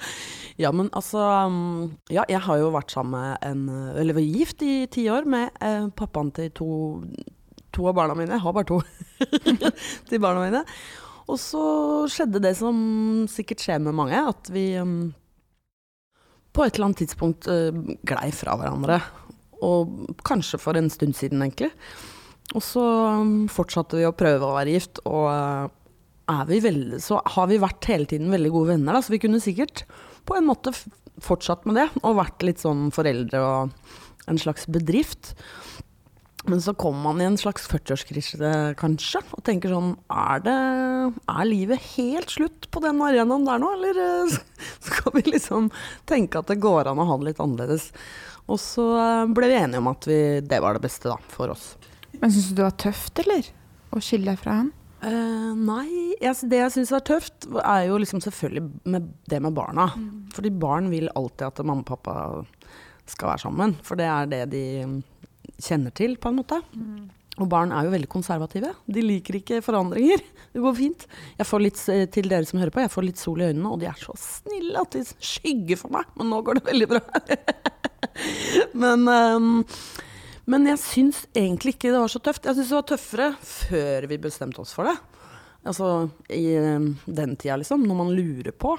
Ja, 0.60 0.70
men 0.70 0.90
altså 0.94 1.18
um, 1.48 1.94
Ja, 2.12 2.22
jeg 2.30 2.42
har 2.46 2.60
jo 2.60 2.72
vært 2.74 2.92
sammen 2.94 3.16
med 3.18 3.46
en 3.46 3.96
Eller 3.98 4.14
var 4.14 4.26
gift 4.26 4.62
i 4.62 4.84
ti 4.86 5.08
år 5.10 5.26
med 5.26 5.50
eh, 5.64 5.88
pappaen 5.98 6.30
til 6.36 6.52
to, 6.54 6.68
to 7.74 7.88
av 7.90 7.96
barna 7.98 8.14
mine. 8.14 8.36
Jeg 8.36 8.44
har 8.44 8.54
bare 8.54 8.68
to. 8.68 8.78
til 10.10 10.22
barna 10.22 10.46
mine. 10.46 10.62
Og 11.30 11.40
så 11.40 11.64
skjedde 12.12 12.42
det 12.44 12.54
som 12.58 12.76
sikkert 13.30 13.64
skjer 13.64 13.82
med 13.82 13.96
mange, 13.96 14.18
at 14.18 14.50
vi 14.52 14.74
um, 14.76 15.14
på 16.54 16.64
et 16.64 16.76
eller 16.76 16.90
annet 16.90 17.00
tidspunkt 17.02 17.48
uh, 17.50 17.72
glei 18.06 18.28
fra 18.36 18.58
hverandre. 18.60 19.00
Og 19.64 20.12
kanskje 20.26 20.60
for 20.60 20.76
en 20.78 20.90
stund 20.92 21.16
siden, 21.16 21.42
egentlig. 21.42 21.72
Og 22.52 22.62
så 22.62 22.84
um, 23.22 23.46
fortsatte 23.50 23.98
vi 23.98 24.06
å 24.06 24.14
prøve 24.16 24.44
å 24.44 24.56
være 24.58 24.76
gift, 24.76 25.00
og 25.08 25.30
uh, 26.28 26.44
vi 26.50 26.60
veldig, 26.64 27.00
så 27.04 27.22
har 27.34 27.48
vi 27.50 27.62
vært 27.62 27.88
hele 27.88 28.08
tiden 28.10 28.32
veldig 28.32 28.52
gode 28.52 28.74
venner. 28.74 28.96
Da. 28.96 29.04
Så 29.04 29.16
vi 29.16 29.22
kunne 29.24 29.42
sikkert 29.42 29.86
på 30.24 30.38
en 30.38 30.48
måte 30.48 30.72
fortsatt 31.22 31.66
med 31.68 31.78
det, 31.78 31.88
og 32.02 32.18
vært 32.18 32.44
litt 32.46 32.62
sånn 32.62 32.88
foreldre 32.94 33.42
og 33.44 34.28
en 34.30 34.40
slags 34.40 34.66
bedrift. 34.70 35.34
Men 36.44 36.60
så 36.60 36.74
kommer 36.76 37.08
man 37.08 37.22
i 37.22 37.26
en 37.26 37.38
slags 37.40 37.64
40-årskrise, 37.70 38.50
kanskje, 38.76 39.22
og 39.32 39.40
tenker 39.46 39.72
sånn 39.72 39.94
Er 40.12 40.42
det 40.44 40.56
Er 41.32 41.48
livet 41.48 41.86
helt 41.94 42.34
slutt 42.34 42.68
på 42.68 42.82
den 42.84 43.00
arenaen 43.00 43.46
der 43.48 43.62
nå, 43.62 43.70
eller 43.78 44.00
eh, 44.02 44.36
skal 44.90 45.16
vi 45.16 45.24
liksom 45.30 45.70
tenke 46.08 46.42
at 46.42 46.52
det 46.52 46.60
går 46.60 46.90
an 46.90 47.00
å 47.00 47.08
ha 47.08 47.18
det 47.20 47.30
litt 47.30 47.40
annerledes? 47.40 47.88
Og 48.44 48.60
så 48.60 48.84
eh, 49.00 49.24
ble 49.32 49.48
vi 49.48 49.60
enige 49.62 49.80
om 49.80 49.88
at 49.94 50.08
vi, 50.10 50.20
det 50.44 50.60
var 50.60 50.76
det 50.76 50.84
beste 50.84 51.08
da, 51.08 51.16
for 51.32 51.54
oss. 51.54 51.70
Men 52.20 52.28
syns 52.28 52.52
du 52.52 52.58
det 52.60 52.68
var 52.68 52.76
tøft, 52.82 53.24
eller? 53.24 53.48
Å 53.94 54.04
skille 54.04 54.28
deg 54.28 54.42
fra 54.42 54.60
han? 54.60 54.72
Eh, 55.04 55.50
nei, 55.58 56.14
jeg, 56.22 56.36
det 56.48 56.60
jeg 56.62 56.74
syns 56.78 56.92
er 56.96 57.04
tøft, 57.04 57.48
er 57.60 57.88
jo 57.90 57.98
liksom 58.00 58.22
selvfølgelig 58.24 58.64
med 58.94 59.10
det 59.30 59.40
med 59.44 59.56
barna. 59.56 59.90
Fordi 60.34 60.52
barn 60.52 60.88
vil 60.92 61.10
alltid 61.12 61.48
at 61.50 61.64
mamma 61.64 61.84
og 61.84 61.90
pappa 61.90 62.14
skal 63.10 63.34
være 63.34 63.44
sammen. 63.44 63.76
For 63.84 64.00
det 64.00 64.08
er 64.08 64.30
det 64.30 64.46
de 64.54 64.64
kjenner 65.60 65.92
til, 65.96 66.16
på 66.20 66.32
en 66.32 66.40
måte. 66.40 66.60
Og 67.42 67.50
barn 67.50 67.74
er 67.74 67.86
jo 67.86 67.92
veldig 67.92 68.08
konservative. 68.10 68.70
De 68.86 69.02
liker 69.02 69.40
ikke 69.40 69.60
forandringer. 69.64 70.22
Det 70.54 70.62
går 70.62 70.74
fint. 70.78 71.06
Jeg 71.40 71.48
får 71.50 71.62
litt, 71.64 71.80
til 72.14 72.28
dere 72.30 72.46
som 72.46 72.60
hører 72.62 72.70
på, 72.70 72.84
jeg 72.84 72.92
får 72.94 73.06
litt 73.08 73.18
sol 73.18 73.40
i 73.42 73.48
øynene, 73.48 73.72
og 73.74 73.80
de 73.82 73.88
er 73.90 73.96
så 73.98 74.14
snille 74.20 74.78
at 74.78 74.94
de 74.94 75.02
skygger 75.02 75.80
for 75.80 75.90
meg. 75.96 76.06
Men 76.14 76.30
nå 76.30 76.38
går 76.46 76.60
det 76.60 76.68
veldig 76.68 76.88
bra. 76.92 77.00
men 78.84 79.10
ehm, 79.10 79.56
men 80.50 80.68
jeg 80.68 80.80
syns 80.82 81.24
egentlig 81.32 81.76
ikke 81.76 81.92
det 81.92 82.02
var 82.02 82.12
så 82.12 82.20
tøft. 82.24 82.44
Jeg 82.44 82.58
syns 82.58 82.70
det 82.70 82.78
var 82.78 82.88
tøffere 82.90 83.28
før 83.48 84.08
vi 84.10 84.20
bestemte 84.26 84.60
oss 84.60 84.74
for 84.76 84.90
det. 84.90 84.96
Altså 85.64 85.90
i 86.28 86.44
eh, 86.58 86.90
den 87.06 87.36
tida, 87.40 87.56
liksom. 87.60 87.86
Når 87.88 88.00
man 88.02 88.12
lurer 88.12 88.52
på 88.52 88.76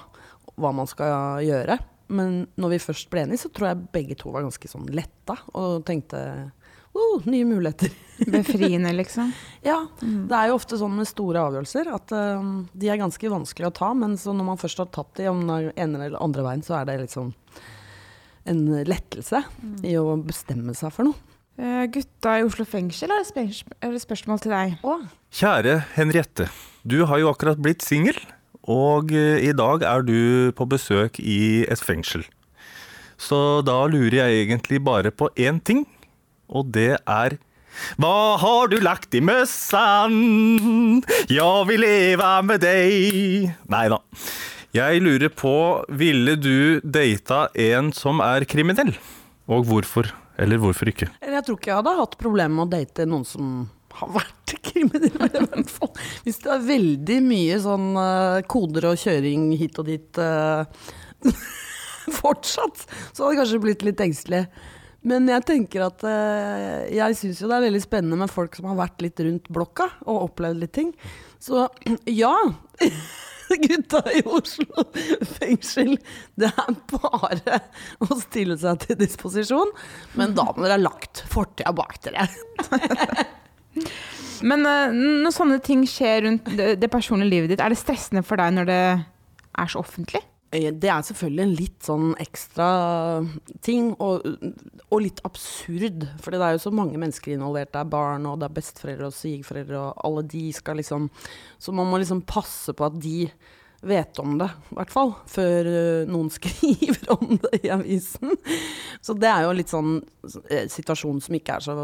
hva 0.62 0.71
man 0.75 0.89
skal 0.89 1.41
gjøre. 1.45 1.80
Men 2.13 2.43
når 2.62 2.75
vi 2.75 2.84
først 2.84 3.10
ble 3.10 3.25
enige, 3.25 3.41
så 3.45 3.49
tror 3.49 3.71
jeg 3.71 3.88
begge 3.95 4.17
to 4.19 4.30
var 4.34 4.45
ganske 4.45 4.69
sånn 4.69 4.86
letta 4.93 5.39
og 5.58 5.82
tenkte 5.88 6.19
oh, 6.95 7.25
nye 7.25 7.47
muligheter. 7.49 7.89
Befriende, 8.36 8.93
liksom? 8.93 9.32
ja. 9.65 9.80
Det 9.99 10.38
er 10.38 10.51
jo 10.51 10.60
ofte 10.60 10.78
sånn 10.80 10.93
med 10.95 11.10
store 11.10 11.41
avgjørelser 11.49 11.89
at 11.97 12.13
eh, 12.15 12.49
de 12.78 12.91
er 12.91 13.01
ganske 13.01 13.32
vanskelig 13.34 13.71
å 13.71 13.78
ta, 13.82 13.89
men 13.97 14.15
så 14.21 14.36
når 14.38 14.51
man 14.54 14.62
først 14.62 14.84
har 14.84 14.91
tatt 14.93 15.17
de 15.17 15.32
om 15.34 15.41
den 15.49 15.73
ene 15.73 16.06
eller 16.06 16.21
andre 16.21 16.45
veien, 16.45 16.63
så 16.65 16.78
er 16.80 16.91
det 16.91 17.01
liksom 17.08 17.34
en 18.45 18.65
lettelse 18.86 19.41
i 19.89 19.95
å 19.97 20.13
bestemme 20.21 20.78
seg 20.78 20.93
for 20.93 21.10
noe. 21.10 21.35
Eh, 21.56 21.86
gutta 21.88 22.34
i 22.36 22.44
Oslo 22.44 22.65
fengsel, 22.68 23.12
er 23.15 23.24
et 23.24 23.30
spørs 23.32 24.04
spørsmål 24.04 24.41
til 24.44 24.52
deg? 24.52 24.74
Kjære 25.32 25.76
Henriette. 25.96 26.50
Du 26.84 27.06
har 27.08 27.22
jo 27.22 27.30
akkurat 27.32 27.62
blitt 27.63 27.86
singel, 27.86 28.18
og 28.68 29.13
eh, 29.15 29.39
i 29.39 29.54
dag 29.56 29.86
er 29.88 30.04
du 30.04 30.52
på 30.58 30.68
besøk 30.68 31.20
i 31.24 31.63
et 31.63 31.80
fengsel. 31.80 32.26
Så 33.15 33.62
da 33.63 33.86
lurer 33.88 34.18
jeg 34.20 34.41
egentlig 34.44 34.82
bare 34.84 35.13
på 35.15 35.30
én 35.39 35.62
ting, 35.63 35.86
og 36.52 36.74
det 36.76 36.98
er 37.08 37.38
Hva 38.00 38.36
har 38.39 38.68
du 38.72 38.76
lagt 38.84 39.15
i 39.15 39.24
møssan? 39.24 41.02
Jeg 41.32 41.63
vil 41.72 41.84
leve 41.84 42.30
med 42.48 42.63
deg 42.63 43.50
Nei 43.72 43.88
da. 43.91 44.00
Jeg 44.76 45.00
lurer 45.04 45.32
på, 45.32 45.56
ville 45.88 46.36
du 46.36 46.84
data 46.84 47.48
en 47.56 47.94
som 47.96 48.20
er 48.20 48.44
kriminell? 48.44 48.91
Og 49.48 49.63
hvorfor? 49.72 50.12
Eller 50.41 50.60
hvorfor 50.60 50.91
ikke? 50.91 51.08
Jeg 51.21 51.45
tror 51.48 51.58
ikke 51.58 51.71
jeg 51.71 51.80
hadde 51.80 51.98
hatt 52.00 52.19
problemer 52.19 52.56
med 52.58 52.67
å 52.67 52.74
date 52.76 53.08
noen 53.08 53.26
som 53.28 53.52
har 53.95 54.12
vært 54.17 54.56
kriminell. 54.65 55.65
Hvis 56.26 56.41
det 56.43 56.52
er 56.52 56.67
veldig 56.67 57.19
mye 57.26 57.60
sånn 57.63 57.91
uh, 57.98 58.39
koder 58.52 58.89
og 58.91 59.00
kjøring 59.00 59.52
hit 59.60 59.80
og 59.82 59.89
dit 59.89 60.21
uh, 60.21 60.65
fortsatt, 62.21 62.86
så 63.12 63.24
hadde 63.24 63.36
jeg 63.36 63.41
kanskje 63.43 63.62
blitt 63.63 63.86
litt 63.88 64.04
engstelig. 64.04 64.45
Men 65.06 65.30
jeg 65.30 65.45
tenker 65.45 65.86
at 65.86 66.04
uh, 66.08 66.82
jeg 66.89 67.19
syns 67.19 67.39
jo 67.41 67.50
det 67.50 67.60
er 67.60 67.67
veldig 67.67 67.84
spennende 67.84 68.19
med 68.24 68.34
folk 68.34 68.58
som 68.58 68.67
har 68.71 68.80
vært 68.82 69.06
litt 69.06 69.21
rundt 69.21 69.52
blokka 69.54 69.91
og 70.04 70.32
opplevd 70.32 70.63
litt 70.63 70.76
ting. 70.76 70.91
Så 71.39 71.67
ja. 72.24 72.36
Gutta 73.65 74.01
i 74.12 74.21
Oslo 74.25 74.86
fengsel, 75.38 75.95
det 76.39 76.49
er 76.49 76.75
bare 76.91 77.60
å 78.03 78.17
stille 78.19 78.58
seg 78.60 78.81
til 78.84 78.99
disposisjon. 78.99 79.71
Men 80.19 80.36
da 80.38 80.47
må 80.51 80.63
dere 80.63 80.77
ha 80.77 80.81
lagt 80.81 81.23
fortida 81.31 81.73
bak 81.75 81.97
dere. 82.05 82.27
Men 84.45 84.65
eh, 84.67 84.95
når 85.25 85.36
sånne 85.36 85.60
ting 85.63 85.86
skjer 85.89 86.25
rundt 86.27 86.49
det, 86.55 86.91
personlige 86.91 87.31
livet 87.31 87.53
ditt, 87.53 87.63
er 87.63 87.71
det 87.71 87.79
stressende 87.79 88.23
for 88.25 88.41
deg 88.41 88.58
når 88.58 88.69
det 88.69 88.81
er 88.95 89.71
så 89.71 89.81
offentlig? 89.81 90.21
Eh, 90.56 90.72
Det 90.72 90.89
er 90.89 91.04
selvfølgelig 91.04 91.44
en 91.46 91.58
litt 91.60 91.89
sånn 91.89 92.13
ekstra 92.22 92.70
ting, 93.65 93.91
og, 94.00 94.24
og 94.89 95.04
litt 95.04 95.20
absurd. 95.28 96.08
For 96.24 96.32
det 96.32 96.41
er 96.41 96.56
jo 96.56 96.63
så 96.68 96.74
mange 96.76 97.00
mennesker 97.02 97.36
involvert. 97.36 97.74
Det 97.74 97.82
er 97.84 97.91
barn, 97.91 98.30
og 98.30 98.39
det 98.39 98.50
er 98.50 98.58
besteforeldre 98.62 99.12
og 99.12 99.18
svigerforeldre, 99.18 99.84
og 99.84 100.08
alle 100.08 100.26
de 100.32 100.48
skal 100.56 100.80
liksom 100.82 101.10
Så 101.60 101.74
man 101.76 101.88
må 101.89 102.00
liksom 102.00 102.24
passe 102.28 102.74
på 102.74 102.86
at 102.86 103.00
de 103.02 103.30
vet 103.86 104.18
om 104.18 104.38
det, 104.39 104.48
i 104.72 104.76
hvert 104.80 104.89
fall. 104.94 105.12
Før 105.30 105.68
eh, 105.70 106.08
noen 106.10 106.32
skriver 106.38 107.12
om 107.13 107.38
det 107.44 107.60
i 107.65 107.72
avisen. 107.74 108.34
Så 109.04 109.13
det 109.20 109.30
er 109.30 109.46
jo 109.46 109.56
litt 109.58 109.70
sånn 109.74 110.00
eh, 110.50 110.65
situasjon 110.72 111.22
som 111.22 111.38
ikke 111.38 111.60
er 111.60 111.65
så 111.65 111.76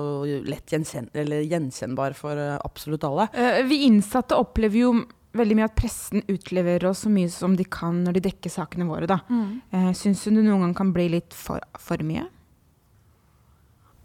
lett 0.47 0.73
gjenkjenn 0.73 1.11
gjenkjennbar 1.13 2.15
for 2.17 2.39
absolutt 2.57 3.05
alle. 3.05 3.27
Vi 3.69 3.83
innsatte 3.89 4.39
opplever 4.39 4.81
jo 4.81 4.93
veldig 5.37 5.57
mye 5.57 5.67
at 5.69 5.77
pressen 5.77 6.25
utleverer 6.31 6.89
oss 6.89 7.05
så 7.05 7.11
mye 7.11 7.29
som 7.31 7.55
de 7.57 7.65
kan 7.71 8.01
når 8.05 8.17
de 8.17 8.25
dekker 8.27 8.51
sakene 8.51 8.87
våre. 8.89 9.07
Da. 9.09 9.21
Mm. 9.31 9.61
Eh, 9.71 9.91
Syns 9.97 10.23
du 10.25 10.33
det 10.33 10.45
noen 10.45 10.65
gang 10.67 10.77
kan 10.77 10.93
bli 10.95 11.07
litt 11.13 11.35
for, 11.37 11.63
for 11.79 12.03
mye? 12.05 12.25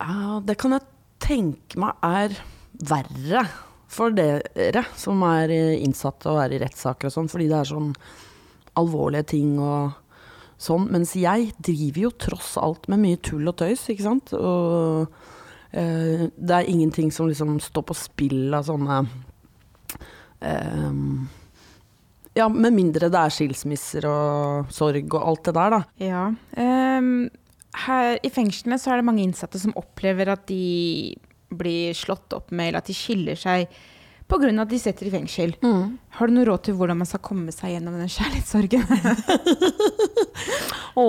Ja, 0.02 0.40
det 0.44 0.58
kan 0.60 0.76
jeg 0.76 0.86
tenke 1.24 1.80
meg 1.80 2.04
er 2.04 2.36
verre 2.76 3.46
for 3.88 4.12
dere 4.12 4.82
som 4.98 5.22
er 5.24 5.52
innsatte 5.54 6.28
og 6.28 6.42
er 6.42 6.56
i 6.56 6.60
rettssaker 6.60 7.08
og 7.08 7.14
sånn, 7.14 7.30
fordi 7.32 7.46
det 7.48 7.60
er 7.60 7.70
sånn 7.70 7.92
alvorlige 8.76 9.30
ting 9.32 9.54
og 9.62 9.94
sånn. 10.60 10.88
Mens 10.92 11.14
jeg 11.18 11.52
driver 11.56 12.02
jo 12.06 12.12
tross 12.26 12.56
alt 12.60 12.90
med 12.92 13.02
mye 13.02 13.20
tull 13.24 13.48
og 13.48 13.56
tøys, 13.62 13.86
ikke 13.92 14.06
sant. 14.06 14.34
Og 14.36 15.06
eh, 15.72 16.26
det 16.36 16.58
er 16.58 16.68
ingenting 16.70 17.12
som 17.14 17.30
liksom 17.30 17.56
står 17.64 17.86
på 17.88 17.96
spill 17.96 18.56
av 18.56 18.68
sånne 18.68 19.00
Ja, 22.36 22.50
med 22.52 22.74
mindre 22.76 23.08
det 23.08 23.16
er 23.16 23.32
skilsmisser 23.32 24.04
og 24.10 24.72
sorg 24.74 25.14
og 25.16 25.22
alt 25.22 25.46
det 25.48 25.54
der, 25.56 25.76
da. 25.76 25.80
Ja. 26.04 26.24
Um, 26.52 27.28
her 27.86 28.18
i 28.24 28.30
fengslene 28.32 28.76
så 28.80 28.92
er 28.92 29.00
det 29.00 29.06
mange 29.08 29.24
innsatte 29.24 29.60
som 29.60 29.72
opplever 29.78 30.28
at 30.34 30.44
de 30.50 31.16
blir 31.56 31.96
slått 31.96 32.34
opp 32.36 32.50
med, 32.52 32.68
eller 32.70 32.82
at 32.82 32.90
de 32.90 32.96
skiller 32.96 33.38
seg 33.40 33.70
pga. 34.28 34.50
at 34.50 34.70
de 34.70 34.78
sitter 34.82 35.08
i 35.08 35.14
fengsel. 35.14 35.54
Har 36.18 36.28
du 36.28 36.34
noe 36.34 36.48
råd 36.48 36.66
til 36.66 36.76
hvordan 36.76 36.98
man 36.98 37.08
skal 37.08 37.22
komme 37.24 37.54
seg 37.54 37.76
gjennom 37.76 37.96
den 37.96 38.10
kjærlighetssorgen? 38.10 38.84
Å, 41.04 41.08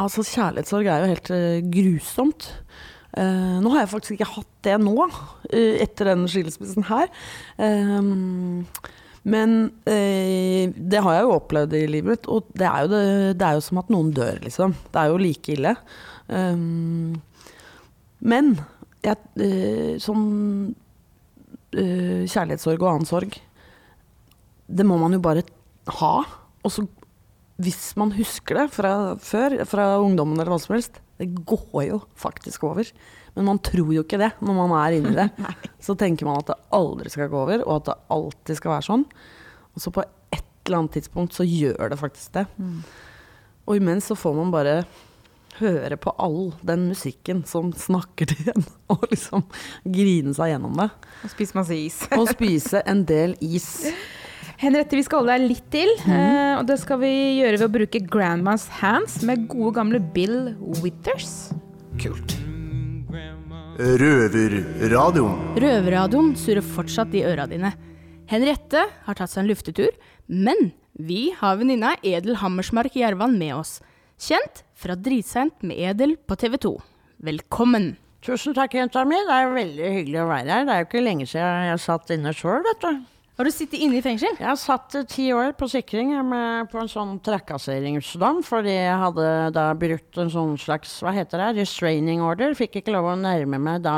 altså 0.00 0.24
kjærlighetssorg 0.24 0.88
er 0.88 1.02
jo 1.04 1.12
helt 1.12 1.32
eh, 1.34 1.60
grusomt. 1.68 2.50
Eh, 3.14 3.56
nå 3.62 3.70
har 3.70 3.84
jeg 3.84 3.92
faktisk 3.92 4.16
ikke 4.16 4.32
hatt 4.32 4.52
det 4.66 4.74
nå, 4.82 4.94
eh, 5.52 5.80
etter 5.84 6.10
den 6.10 6.26
skilsmissen 6.30 6.86
her. 6.88 7.10
Ehm, 7.62 8.64
men 9.24 9.54
eh, 9.88 10.72
det 10.74 11.02
har 11.04 11.16
jeg 11.16 11.26
jo 11.28 11.36
opplevd 11.36 11.76
i 11.78 11.84
livet 11.88 12.10
mitt, 12.10 12.26
og 12.28 12.50
det 12.58 12.66
er, 12.68 12.88
det, 12.90 13.04
det 13.38 13.46
er 13.46 13.58
jo 13.58 13.66
som 13.68 13.80
at 13.80 13.92
noen 13.94 14.10
dør, 14.16 14.42
liksom. 14.44 14.74
Det 14.90 15.00
er 15.00 15.12
jo 15.12 15.22
like 15.22 15.54
ille. 15.54 15.76
Ehm, 16.34 17.14
men 18.24 18.56
jeg, 19.04 19.20
sånn 20.00 20.28
kjærlighetssorg 21.74 22.80
og 22.80 22.88
annen 22.88 23.08
sorg, 23.08 23.34
det 24.64 24.86
må 24.86 24.96
man 24.96 25.12
jo 25.12 25.20
bare 25.20 25.42
ha. 25.98 26.14
Og 26.64 26.72
så 26.72 26.86
hvis 27.60 27.92
man 28.00 28.14
husker 28.16 28.58
det 28.58 28.68
fra 28.74 28.92
før, 29.22 29.58
fra 29.68 29.90
ungdommen 30.02 30.38
eller 30.38 30.54
hva 30.54 30.62
som 30.62 30.74
helst, 30.74 31.03
det 31.20 31.30
går 31.46 31.84
jo 31.86 32.00
faktisk 32.18 32.66
over. 32.66 32.88
Men 33.34 33.48
man 33.50 33.60
tror 33.62 33.92
jo 33.94 34.02
ikke 34.02 34.20
det 34.20 34.32
når 34.42 34.58
man 34.58 34.74
er 34.80 34.98
inni 34.98 35.14
det. 35.14 35.28
så 35.86 35.96
tenker 35.98 36.28
man 36.28 36.42
at 36.42 36.52
det 36.52 36.58
aldri 36.74 37.12
skal 37.12 37.30
gå 37.32 37.40
over, 37.46 37.64
og 37.66 37.80
at 37.80 37.90
det 37.90 37.98
alltid 38.16 38.60
skal 38.60 38.74
være 38.76 38.88
sånn. 38.88 39.08
Og 39.74 39.82
så 39.82 39.94
på 39.94 40.04
et 40.04 40.44
eller 40.64 40.80
annet 40.80 40.98
tidspunkt 40.98 41.36
så 41.36 41.46
gjør 41.46 41.92
det 41.92 42.00
faktisk 42.00 42.38
det. 42.38 42.46
Og 43.64 43.76
imens 43.78 44.08
så 44.10 44.16
får 44.18 44.36
man 44.38 44.52
bare 44.54 44.78
høre 45.60 45.96
på 46.00 46.10
all 46.18 46.52
den 46.66 46.88
musikken 46.90 47.44
som 47.46 47.70
snakker 47.78 48.28
til 48.32 48.50
en, 48.54 48.66
og 48.90 49.06
liksom 49.10 49.46
grine 49.84 50.34
seg 50.36 50.54
gjennom 50.54 50.74
det. 50.82 50.90
Og 51.22 51.34
spise 51.34 51.58
masse 51.58 51.78
is. 51.78 52.02
og 52.16 52.28
spise 52.32 52.82
en 52.90 53.04
del 53.08 53.38
is. 53.44 53.70
Henriette, 54.60 54.94
vi 54.94 55.02
skal 55.02 55.22
holde 55.22 55.34
deg 55.34 55.48
litt 55.50 55.66
til. 55.72 55.90
Mm. 56.06 56.60
og 56.60 56.66
det 56.68 56.78
skal 56.82 57.00
vi 57.02 57.12
gjøre 57.40 57.58
ved 57.58 57.66
å 57.66 57.74
bruke 57.74 58.00
Grandmas 58.06 58.68
Hands 58.80 59.16
med 59.26 59.48
gode 59.50 59.74
gamle 59.80 60.00
Bill 60.14 60.54
Withers. 60.82 61.50
Kult. 62.00 62.36
Røverradioen. 63.74 65.40
Røverradioen 65.58 66.34
surrer 66.38 66.62
fortsatt 66.62 67.14
i 67.18 67.24
øra 67.26 67.48
dine. 67.50 67.72
Henriette 68.30 68.84
har 69.06 69.18
tatt 69.18 69.32
seg 69.32 69.42
en 69.42 69.50
luftetur, 69.50 69.90
men 70.30 70.70
vi 70.94 71.32
har 71.40 71.58
venninna 71.58 71.96
Edel 72.06 72.38
Hammersmark 72.38 72.94
Jervan 72.96 73.34
med 73.40 73.56
oss. 73.56 73.80
Kjent 74.22 74.62
fra 74.78 74.94
Dritseint 74.94 75.66
med 75.66 75.80
Edel 75.82 76.14
på 76.22 76.38
TV 76.38 76.54
2. 76.62 76.76
Velkommen. 77.26 77.96
Tusen 78.24 78.54
takk, 78.56 78.76
jenta 78.78 79.02
mi. 79.04 79.18
Det 79.26 79.34
er 79.34 79.50
veldig 79.52 79.90
hyggelig 79.98 80.22
å 80.22 80.28
være 80.30 80.54
her. 80.54 80.64
Det 80.64 80.76
er 80.76 80.80
jo 80.80 80.86
ikke 80.86 81.02
lenge 81.02 81.26
siden 81.28 81.66
jeg 81.72 81.82
satt 81.82 82.14
inne 82.14 82.32
sjøl, 82.36 82.62
vet 82.64 82.86
du. 82.86 83.02
Har 83.34 83.48
du 83.48 83.50
sittet 83.50 83.80
inne 83.82 83.98
i 83.98 84.02
fengsel? 84.02 84.36
Jeg 84.38 84.58
satt 84.62 84.94
eh, 84.94 85.06
ti 85.10 85.24
år 85.34 85.56
på 85.58 85.66
sikring 85.66 86.12
med, 86.28 86.68
på 86.70 86.78
en 86.78 86.90
sånn 86.90 87.16
trakasseringsdom, 87.24 88.44
fordi 88.46 88.76
jeg 88.76 88.98
hadde 89.00 89.30
da 89.56 89.64
brutt 89.78 90.20
en 90.22 90.30
sånn 90.30 90.52
slags, 90.60 90.92
hva 91.02 91.10
heter 91.16 91.42
det, 91.42 91.48
restraining 91.56 92.22
order. 92.22 92.54
Fikk 92.54 92.78
ikke 92.78 92.94
lov 92.94 93.08
å 93.10 93.16
nærme 93.18 93.58
meg 93.58 93.82
da 93.82 93.96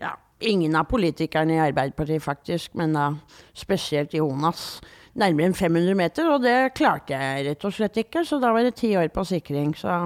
ja, 0.00 0.14
ingen 0.40 0.72
av 0.80 0.88
politikerne 0.88 1.58
i 1.58 1.60
Arbeiderpartiet 1.66 2.24
faktisk, 2.24 2.72
men 2.80 2.96
da 2.96 3.10
spesielt 3.52 4.16
Jonas. 4.16 4.78
Nærmere 5.20 5.50
enn 5.50 5.58
500 5.58 5.98
meter, 6.00 6.30
og 6.32 6.46
det 6.46 6.72
klarte 6.78 7.18
jeg 7.20 7.44
rett 7.50 7.66
og 7.68 7.74
slett 7.76 8.00
ikke, 8.06 8.24
så 8.24 8.40
da 8.40 8.54
var 8.56 8.64
det 8.64 8.72
ti 8.80 8.94
år 8.98 9.12
på 9.12 9.26
sikring. 9.28 9.76
Så 9.76 10.00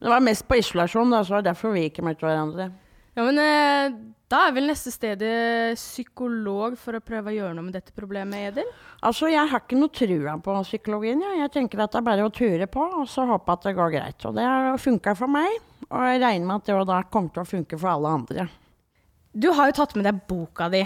men 0.00 0.08
det 0.08 0.14
var 0.14 0.24
mest 0.24 0.48
på 0.48 0.56
isolasjon, 0.56 1.12
da, 1.12 1.20
så 1.20 1.34
det 1.34 1.36
var 1.36 1.46
derfor 1.50 1.76
vi 1.76 1.84
ikke 1.90 2.06
møtte 2.08 2.24
hverandre. 2.24 2.70
Ja, 3.18 3.26
men 3.28 3.42
eh, 3.44 4.00
da 4.30 4.44
er 4.46 4.54
vel 4.54 4.68
neste 4.70 4.92
stedet 4.94 5.74
psykolog 5.74 6.76
for 6.78 6.94
å 6.94 7.02
prøve 7.02 7.32
å 7.32 7.34
gjøre 7.34 7.56
noe 7.56 7.66
med 7.66 7.74
dette 7.74 7.94
problemet, 7.96 8.52
Edel? 8.52 8.68
Altså, 9.02 9.26
jeg 9.32 9.42
har 9.50 9.64
ikke 9.64 9.78
noe 9.80 9.90
trua 9.90 10.36
på 10.44 10.54
psykologien. 10.68 11.24
Ja. 11.24 11.32
Jeg 11.40 11.52
tenker 11.56 11.82
at 11.82 11.90
det 11.90 11.98
er 11.98 12.06
bare 12.06 12.28
å 12.28 12.32
ture 12.34 12.68
på, 12.70 12.84
og 13.02 13.10
så 13.10 13.26
håpe 13.26 13.56
at 13.56 13.66
det 13.66 13.74
går 13.78 13.92
greit. 13.96 14.26
Og 14.28 14.38
det 14.38 14.46
har 14.46 14.78
funka 14.78 15.16
for 15.18 15.34
meg, 15.34 15.58
og 15.88 16.06
jeg 16.06 16.22
regner 16.22 16.46
med 16.46 16.60
at 16.60 16.70
det 16.70 16.78
da 16.92 17.02
kommer 17.10 17.34
til 17.34 17.42
å 17.42 17.50
funke 17.56 17.80
for 17.80 17.90
alle 17.90 18.14
andre. 18.20 18.46
Du 19.34 19.50
har 19.54 19.70
jo 19.70 19.78
tatt 19.80 19.96
med 19.98 20.06
deg 20.06 20.22
boka 20.30 20.70
di. 20.70 20.84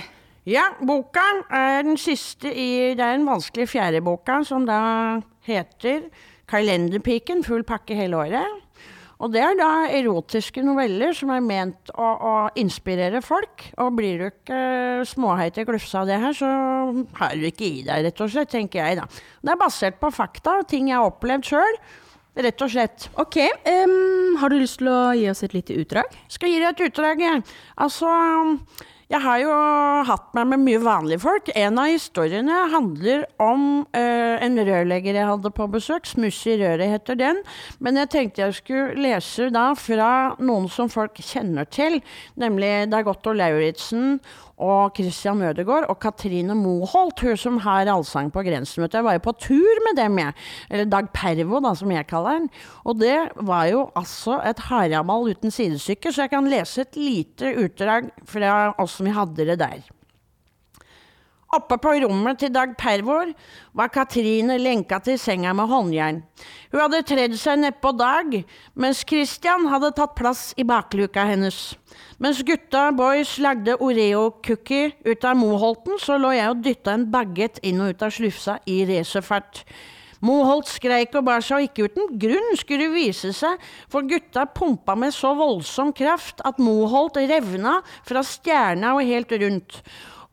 Ja, 0.48 0.70
boka 0.80 1.22
er 1.56 1.84
den 1.84 1.96
siste 1.96 2.50
i 2.52 2.92
Det 2.92 3.00
er 3.00 3.16
den 3.16 3.28
vanskelige 3.28 3.72
fjerde 3.76 4.02
boka, 4.04 4.42
som 4.44 4.64
da 4.68 5.20
heter 5.44 6.08
'Kalenderpiken 6.48 7.42
full 7.44 7.64
pakke 7.64 7.96
hele 7.96 8.16
året'. 8.16 8.63
Og 9.22 9.30
det 9.32 9.42
er 9.44 9.58
da 9.58 9.68
erotiske 9.94 10.62
noveller 10.64 11.14
som 11.16 11.30
er 11.34 11.44
ment 11.44 11.92
å, 11.94 12.06
å 12.06 12.32
inspirere 12.60 13.22
folk. 13.24 13.68
Og 13.82 13.92
blir 13.98 14.20
du 14.20 14.26
ikke 14.28 14.62
småheit 15.08 15.58
i 15.60 15.66
glufsa 15.68 16.02
av 16.02 16.10
det 16.10 16.18
her, 16.22 16.34
så 16.36 16.50
har 17.20 17.36
du 17.38 17.46
ikke 17.48 17.68
i 17.68 17.84
deg, 17.86 18.08
rett 18.08 18.24
og 18.24 18.32
slett, 18.32 18.50
tenker 18.54 18.82
jeg 18.82 18.98
da. 19.00 19.06
Det 19.40 19.54
er 19.54 19.60
basert 19.60 20.00
på 20.02 20.10
fakta, 20.14 20.58
ting 20.68 20.90
jeg 20.90 20.98
har 20.98 21.12
opplevd 21.12 21.52
sjøl. 21.52 21.78
Rett 22.34 22.64
og 22.66 22.70
slett. 22.72 23.06
Ok, 23.22 23.36
um, 23.86 24.34
Har 24.40 24.50
du 24.50 24.58
lyst 24.58 24.80
til 24.80 24.90
å 24.90 25.12
gi 25.14 25.28
oss 25.30 25.44
et 25.46 25.54
lite 25.54 25.76
utdrag? 25.78 26.16
Skal 26.26 26.50
gi 26.50 26.58
deg 26.58 26.72
et 26.72 26.88
utdrag, 26.88 27.22
jeg. 27.22 27.44
Altså, 27.78 28.10
jeg 29.14 29.22
har 29.22 29.38
jo 29.44 29.50
hatt 30.08 30.32
meg 30.34 30.48
med 30.50 30.62
mye 30.64 30.80
vanlige 30.82 31.22
folk. 31.22 31.50
En 31.54 31.78
av 31.78 31.90
historiene 31.92 32.56
handler 32.72 33.22
om 33.42 33.84
eh, 33.94 34.42
en 34.42 34.58
rørlegger 34.58 35.14
jeg 35.14 35.28
hadde 35.28 35.52
på 35.54 35.68
besøk. 35.70 36.08
'Smuss 36.08 36.40
i 36.50 36.56
røret' 36.58 36.90
heter 36.90 37.20
den. 37.20 37.38
Men 37.78 38.00
jeg 38.00 38.10
tenkte 38.10 38.42
jeg 38.42 38.56
skulle 38.58 38.98
lese 38.98 39.52
da 39.54 39.68
fra 39.78 40.34
noen 40.42 40.66
som 40.66 40.90
folk 40.90 41.20
kjenner 41.22 41.68
til. 41.70 42.00
Nemlig 42.40 42.90
Dag 42.90 43.06
Otto 43.10 43.36
Lauritzen 43.36 44.18
og 44.58 44.94
Christian 44.96 45.42
Ødegaard 45.42 45.88
og 45.90 45.98
Katrine 46.02 46.54
Moholt, 46.54 47.20
hun 47.20 47.36
som 47.36 47.58
har 47.64 47.90
Allsang 47.90 48.30
på 48.32 48.44
grensemøtet. 48.46 49.00
Jeg 49.00 49.06
var 49.06 49.16
jo 49.18 49.24
på 49.24 49.34
tur 49.46 49.82
med 49.86 49.98
dem, 49.98 50.18
jeg. 50.18 50.36
Eller 50.70 50.90
Dag 50.90 51.10
Pervo, 51.14 51.60
da, 51.64 51.74
som 51.74 51.90
jeg 51.90 52.06
kaller 52.10 52.38
den. 52.38 52.48
Og 52.84 53.00
det 53.00 53.16
var 53.36 53.66
jo 53.72 53.88
altså 53.96 54.38
et 54.46 54.62
haraball 54.68 55.30
uten 55.30 55.50
sidestykke, 55.50 56.12
så 56.12 56.26
jeg 56.26 56.34
kan 56.36 56.50
lese 56.50 56.86
et 56.86 56.96
lite 57.00 57.54
utdrag 57.64 58.12
fra 58.28 58.72
åssen 58.78 59.10
vi 59.10 59.18
hadde 59.18 59.50
det 59.50 59.58
der. 59.58 59.82
Oppe 61.54 61.76
på 61.78 61.92
rommet 62.02 62.40
til 62.42 62.50
Dag 62.50 62.72
Pervor 62.74 63.28
var 63.78 63.90
Katrine 63.94 64.56
lenka 64.58 64.98
til 65.04 65.18
senga 65.22 65.52
med 65.54 65.68
håndjern. 65.70 66.16
Hun 66.72 66.80
hadde 66.82 67.02
tredd 67.06 67.36
seg 67.38 67.60
nedpå 67.62 67.92
Dag, 67.94 68.32
mens 68.74 69.04
Christian 69.06 69.68
hadde 69.70 69.92
tatt 69.94 70.16
plass 70.18 70.48
i 70.58 70.64
bakluka 70.66 71.22
hennes. 71.28 71.76
Mens 72.18 72.40
gutta 72.42 72.88
boys 72.96 73.36
lagde 73.38 73.76
Oreo-cookie 73.78 74.96
ut 75.06 75.26
av 75.28 75.38
Moholten, 75.38 76.00
så 76.02 76.18
lå 76.18 76.32
jeg 76.34 76.50
og 76.50 76.64
dytta 76.64 76.96
en 76.96 77.06
bagett 77.12 77.60
inn 77.62 77.84
og 77.84 77.94
ut 77.94 78.02
av 78.02 78.14
slufsa 78.16 78.56
i 78.66 78.80
racerfart. 78.88 79.62
Moholt 80.24 80.70
skreik 80.72 81.14
og 81.18 81.26
bar 81.28 81.44
seg, 81.44 81.60
og 81.60 81.68
ikke 81.68 81.86
uten 81.86 82.18
grunn 82.18 82.56
skulle 82.58 82.88
det 82.88 82.94
vise 82.96 83.30
seg, 83.36 83.60
for 83.92 84.08
gutta 84.08 84.46
pumpa 84.50 84.96
med 84.98 85.14
så 85.14 85.34
voldsom 85.38 85.92
kraft 85.94 86.42
at 86.48 86.58
Moholt 86.58 87.20
revna 87.20 87.76
fra 88.08 88.24
stjerna 88.26 88.96
og 88.96 89.04
helt 89.06 89.36
rundt. 89.44 89.78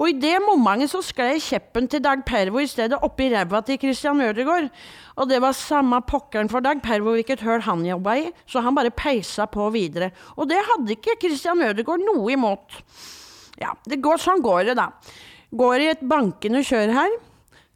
Og 0.01 0.09
i 0.09 0.17
det 0.17 0.39
momentet 0.41 0.89
så 0.89 0.97
sklei 1.05 1.35
kjeppen 1.37 1.85
til 1.91 2.01
Dag 2.01 2.23
Pervo 2.25 2.57
i 2.63 2.69
stedet 2.69 2.97
oppi 3.05 3.27
ræva 3.29 3.59
til 3.61 3.77
Christian 3.83 4.23
Ødegaard. 4.25 4.71
Og 5.21 5.29
det 5.29 5.37
var 5.43 5.53
samme 5.53 5.99
pokkeren 6.09 6.49
for 6.49 6.65
Dag 6.65 6.81
Pervo 6.81 7.13
hvilket 7.13 7.43
høl 7.45 7.61
han 7.67 7.85
jobba 7.85 8.15
i, 8.17 8.31
så 8.49 8.63
han 8.65 8.73
bare 8.73 8.89
peisa 8.89 9.45
på 9.45 9.69
videre. 9.75 10.09
Og 10.41 10.49
det 10.49 10.57
hadde 10.71 10.95
ikke 10.95 11.19
Christian 11.21 11.61
Ødegaard 11.67 12.01
noe 12.01 12.33
imot. 12.33 12.81
Ja, 13.61 13.75
det 13.85 14.01
går 14.01 14.17
sånn 14.23 14.41
går 14.41 14.71
det, 14.71 14.79
da. 14.81 14.89
Går 15.53 15.85
i 15.85 15.91
et 15.93 16.01
bankende 16.09 16.63
kjør 16.65 16.95
her. 16.97 17.17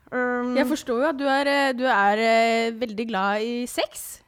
Um, 0.09 0.55
Jeg 0.57 0.65
forstår 0.71 1.03
jo 1.03 1.09
at 1.11 1.21
du 1.21 1.25
er, 1.29 1.51
eh, 1.51 1.73
du 1.77 1.85
er 1.85 2.25
eh, 2.25 2.73
veldig 2.73 3.05
glad 3.11 3.45
i 3.45 3.65
sex. 3.69 4.24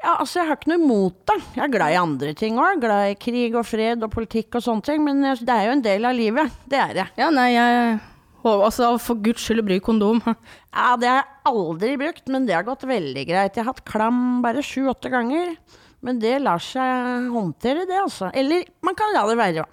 Ja, 0.00 0.14
altså 0.16 0.40
Jeg 0.40 0.48
har 0.48 0.56
ikke 0.56 0.70
noe 0.72 0.80
imot 0.80 1.16
det. 1.28 1.38
Jeg 1.56 1.64
er 1.66 1.72
glad 1.74 1.92
i 1.92 1.98
andre 2.00 2.34
ting 2.38 2.60
òg. 2.60 2.78
Glad 2.80 3.10
i 3.10 3.18
krig 3.20 3.56
og 3.58 3.66
fred 3.68 4.06
og 4.06 4.12
politikk 4.14 4.56
og 4.56 4.64
sånne 4.64 4.86
ting. 4.86 5.02
Men 5.04 5.24
eh, 5.28 5.42
det 5.44 5.56
er 5.56 5.68
jo 5.68 5.74
en 5.76 5.84
del 5.84 6.08
av 6.08 6.16
livet. 6.16 6.62
Det 6.70 6.80
er 6.80 6.94
det. 6.96 7.06
Ja, 7.20 7.28
nei, 7.34 7.50
jeg 7.52 7.98
altså 8.40 8.94
for 9.02 9.20
guds 9.20 9.44
skyld 9.44 9.64
bruk 9.66 9.84
kondom. 9.84 10.22
Ja, 10.70 10.94
det 10.96 11.08
har 11.10 11.24
jeg 11.24 11.50
aldri 11.50 11.96
brukt, 11.98 12.28
men 12.30 12.44
det 12.46 12.54
har 12.54 12.62
gått 12.64 12.84
veldig 12.86 13.24
greit. 13.26 13.56
Jeg 13.56 13.64
har 13.64 13.72
hatt 13.72 13.84
klam 13.84 14.38
bare 14.44 14.62
sju-åtte 14.62 15.10
ganger. 15.10 15.56
Men 16.00 16.20
det 16.22 16.38
lar 16.40 16.62
seg 16.62 17.26
håndtere, 17.34 17.82
det, 17.88 17.98
altså. 18.00 18.30
Eller 18.32 18.64
man 18.86 18.96
kan 18.96 19.10
la 19.12 19.26
det 19.28 19.36
være. 19.36 19.66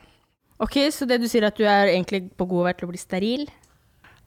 Ok, 0.60 0.80
Så 0.92 1.06
det 1.06 1.22
du 1.22 1.28
sier 1.30 1.46
at 1.48 1.56
du 1.56 1.63
er 1.70 1.94
egentlig 1.94 2.32
på 2.36 2.48
god 2.50 2.66
vei 2.66 2.74
til 2.74 2.88
å 2.88 2.92
bli 2.92 3.00
steril? 3.00 3.46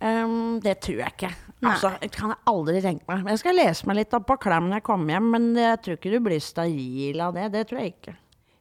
Um, 0.00 0.58
det 0.64 0.78
tror 0.80 1.02
jeg 1.02 1.12
ikke. 1.14 1.30
Altså, 1.60 1.90
det 2.00 2.08
kan 2.14 2.32
jeg 2.32 2.40
aldri 2.48 2.80
tenke 2.80 3.04
meg. 3.10 3.26
Jeg 3.34 3.42
skal 3.42 3.58
lese 3.58 3.88
meg 3.88 3.98
litt 3.98 4.16
opp 4.16 4.26
på 4.30 4.38
klem 4.40 4.70
når 4.70 4.80
jeg 4.80 4.86
kommer 4.86 5.14
hjem, 5.14 5.26
men 5.34 5.48
jeg 5.60 5.80
tror 5.84 5.98
ikke 5.98 6.12
du 6.14 6.18
blir 6.24 6.40
steril 6.40 7.20
av 7.20 7.36
det. 7.36 7.50
Det 7.52 7.66
tror 7.68 7.82
jeg 7.82 7.92
ikke. 7.92 8.16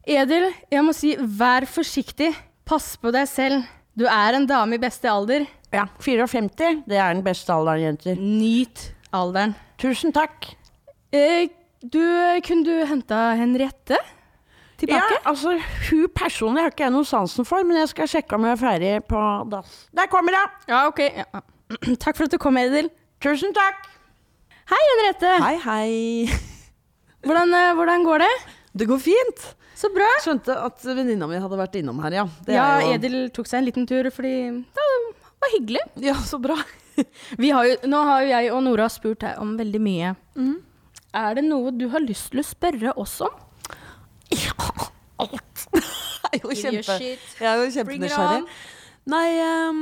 Edel, 0.09 0.49
jeg 0.73 0.83
må 0.83 0.95
si 0.95 1.13
vær 1.39 1.67
forsiktig. 1.69 2.33
Pass 2.67 2.91
på 3.01 3.13
deg 3.15 3.29
selv. 3.29 3.63
Du 3.97 4.05
er 4.09 4.35
en 4.35 4.47
dame 4.49 4.77
i 4.77 4.81
beste 4.81 5.09
alder. 5.09 5.47
Ja, 5.73 5.87
54. 6.01 6.83
Det 6.89 6.99
er 6.99 7.15
den 7.15 7.23
beste 7.25 7.55
alderen, 7.55 7.87
jenter. 7.87 8.19
Nyt 8.19 8.89
alderen. 9.15 9.55
Tusen 9.81 10.13
takk. 10.15 10.51
Eh, 11.15 11.47
du, 11.81 12.03
kunne 12.45 12.67
du 12.67 12.85
henta 12.89 13.29
Henriette 13.39 13.97
tilbake? 14.81 15.17
Ja, 15.17 15.21
altså, 15.31 15.53
hun 15.89 16.07
personlig 16.15 16.63
har 16.65 16.73
ikke 16.73 16.85
jeg 16.87 16.95
noe 16.95 17.07
sansen 17.07 17.47
for, 17.47 17.63
men 17.67 17.81
jeg 17.81 17.91
skal 17.91 18.09
sjekke 18.11 18.37
om 18.37 18.47
hun 18.47 18.53
er 18.53 18.59
ferdig 18.61 18.93
på 19.09 19.21
dass. 19.51 19.85
Der 19.95 20.09
kommer 20.11 20.35
hun! 20.37 20.57
Ja, 20.71 20.85
ok. 20.89 21.03
Ja. 21.21 21.43
Takk 22.03 22.17
for 22.17 22.25
at 22.25 22.33
du 22.33 22.39
kom, 22.41 22.57
Edel. 22.57 22.89
Tusen 23.23 23.51
takk. 23.53 23.87
Hei, 24.69 24.79
Henriette. 24.93 25.31
Hei, 25.43 25.55
hei. 25.65 26.39
Hvordan, 27.27 27.51
eh, 27.57 27.71
hvordan 27.75 28.05
går 28.07 28.21
det? 28.23 28.33
Det 28.79 28.87
går 28.87 28.99
fint. 29.03 29.41
Så 29.75 29.89
bra. 29.95 30.07
Skjønte 30.23 30.55
at 30.55 30.83
venninna 30.87 31.27
mi 31.27 31.39
hadde 31.39 31.57
vært 31.59 31.75
innom 31.79 31.99
her, 32.03 32.15
ja. 32.21 32.23
Det 32.47 32.55
ja, 32.55 32.65
er 32.77 32.85
jo- 32.85 32.93
Edel 32.95 33.17
tok 33.35 33.47
seg 33.49 33.59
en 33.61 33.67
liten 33.67 33.87
tur 33.87 34.07
fordi 34.11 34.33
det 34.75 34.85
var 35.43 35.53
hyggelig. 35.55 35.83
Ja, 36.03 36.15
så 36.15 36.39
bra. 36.41 36.55
Vi 37.43 37.51
har 37.55 37.67
jo, 37.67 37.75
nå 37.87 37.99
har 38.07 38.23
jo 38.23 38.31
jeg 38.33 38.49
og 38.55 38.63
Nora 38.65 38.89
spurt 38.91 39.21
deg 39.23 39.37
om 39.39 39.53
veldig 39.59 39.79
mye. 39.83 40.15
Er 41.15 41.37
det 41.37 41.45
noe 41.47 41.71
du 41.71 41.87
har 41.93 42.03
lyst 42.03 42.31
til 42.33 42.41
å 42.41 42.45
spørre 42.45 42.91
oss 42.99 43.17
om? 43.25 43.35
Alt. 45.19 45.65
Jeg 46.29 46.39
er 46.39 46.43
jo 46.43 46.55
kjempe, 46.55 46.95
jeg 47.01 47.47
er 47.49 47.55
jo 47.57 47.69
kjempenysgjerrig. 47.73 48.43
Nei, 49.09 49.27
um, 49.41 49.79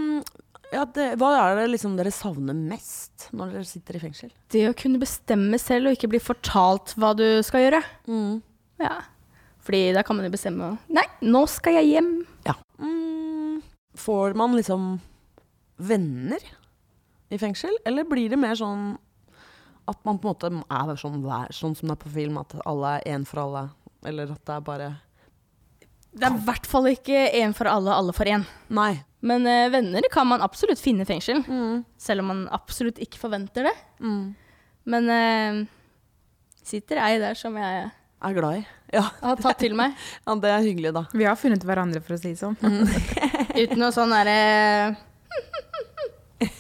ja, 0.72 0.86
det, 0.96 1.08
hva 1.20 1.32
er 1.42 1.58
det 1.60 1.66
liksom 1.74 1.98
dere 2.00 2.12
savner 2.16 2.56
mest 2.56 3.28
når 3.36 3.52
dere 3.56 3.68
sitter 3.68 3.98
i 3.98 4.02
fengsel? 4.02 4.32
Det 4.52 4.62
å 4.70 4.76
kunne 4.78 5.02
bestemme 5.02 5.60
selv 5.60 5.90
og 5.90 5.98
ikke 5.98 6.10
bli 6.14 6.22
fortalt 6.24 6.94
hva 7.00 7.14
du 7.20 7.26
skal 7.44 7.66
gjøre. 7.66 7.82
Ja. 8.80 8.94
Fordi 9.68 9.82
da 9.98 10.06
kan 10.08 10.16
man 10.16 10.28
jo 10.28 10.32
bestemme 10.32 10.72
Nei, 10.94 11.04
nå 11.28 11.44
skal 11.52 11.82
jeg 11.82 11.98
hjem. 11.98 12.12
Ja. 12.48 12.56
Mm, 12.80 13.60
får 14.00 14.38
man 14.40 14.56
liksom 14.56 14.94
venner 15.78 16.44
i 17.28 17.40
fengsel, 17.40 17.76
eller 17.86 18.08
blir 18.08 18.32
det 18.32 18.40
mer 18.40 18.56
sånn 18.56 18.94
at 19.88 20.00
man 20.08 20.20
på 20.20 20.28
en 20.28 20.34
måte 20.34 20.50
er 20.52 21.00
sånn, 21.00 21.20
sånn 21.56 21.76
som 21.76 21.92
det 21.92 21.96
er 21.96 22.02
på 22.02 22.12
film, 22.12 22.40
at 22.40 22.56
alle 22.68 22.98
er 22.98 23.16
én 23.16 23.28
for 23.28 23.44
alle? 23.46 23.68
Eller 24.06 24.32
at 24.34 24.42
det 24.46 24.54
er 24.54 24.64
bare 24.66 24.90
Det 26.14 26.28
er 26.28 26.36
i 26.38 26.46
hvert 26.46 26.68
fall 26.70 26.90
ikke 26.92 27.24
én 27.40 27.54
for 27.58 27.70
alle, 27.72 27.94
alle 27.94 28.14
for 28.16 28.30
én. 28.30 28.46
Nei. 28.70 28.92
Men 29.26 29.48
eh, 29.50 29.70
venner 29.74 30.06
kan 30.14 30.28
man 30.30 30.44
absolutt 30.46 30.82
finne 30.82 31.02
i 31.06 31.10
fengsel. 31.10 31.42
Selv 31.98 32.22
om 32.22 32.30
man 32.34 32.44
absolutt 32.54 33.00
ikke 33.02 33.20
forventer 33.22 33.70
det. 33.70 33.76
Men 34.88 35.10
eh, 35.14 35.62
sitter 36.64 37.02
ei 37.04 37.18
der 37.22 37.38
som 37.40 37.58
jeg 37.58 37.88
er 37.90 38.38
glad 38.38 38.62
i. 38.62 38.66
Ja. 38.94 39.04
har 39.22 39.42
tatt 39.42 39.60
til 39.62 39.76
meg. 39.78 39.98
Ja, 40.28 40.36
det 40.42 40.52
er 40.54 40.64
hyggelig, 40.64 40.94
da. 40.96 41.04
Vi 41.14 41.26
har 41.28 41.36
funnet 41.40 41.66
hverandre, 41.66 42.02
for 42.04 42.16
å 42.16 42.22
si 42.22 42.32
det 42.34 42.40
sånn. 42.40 42.56
Uten 43.62 43.82
noe 43.82 43.92
sånn 43.96 44.14
derre 44.14 44.96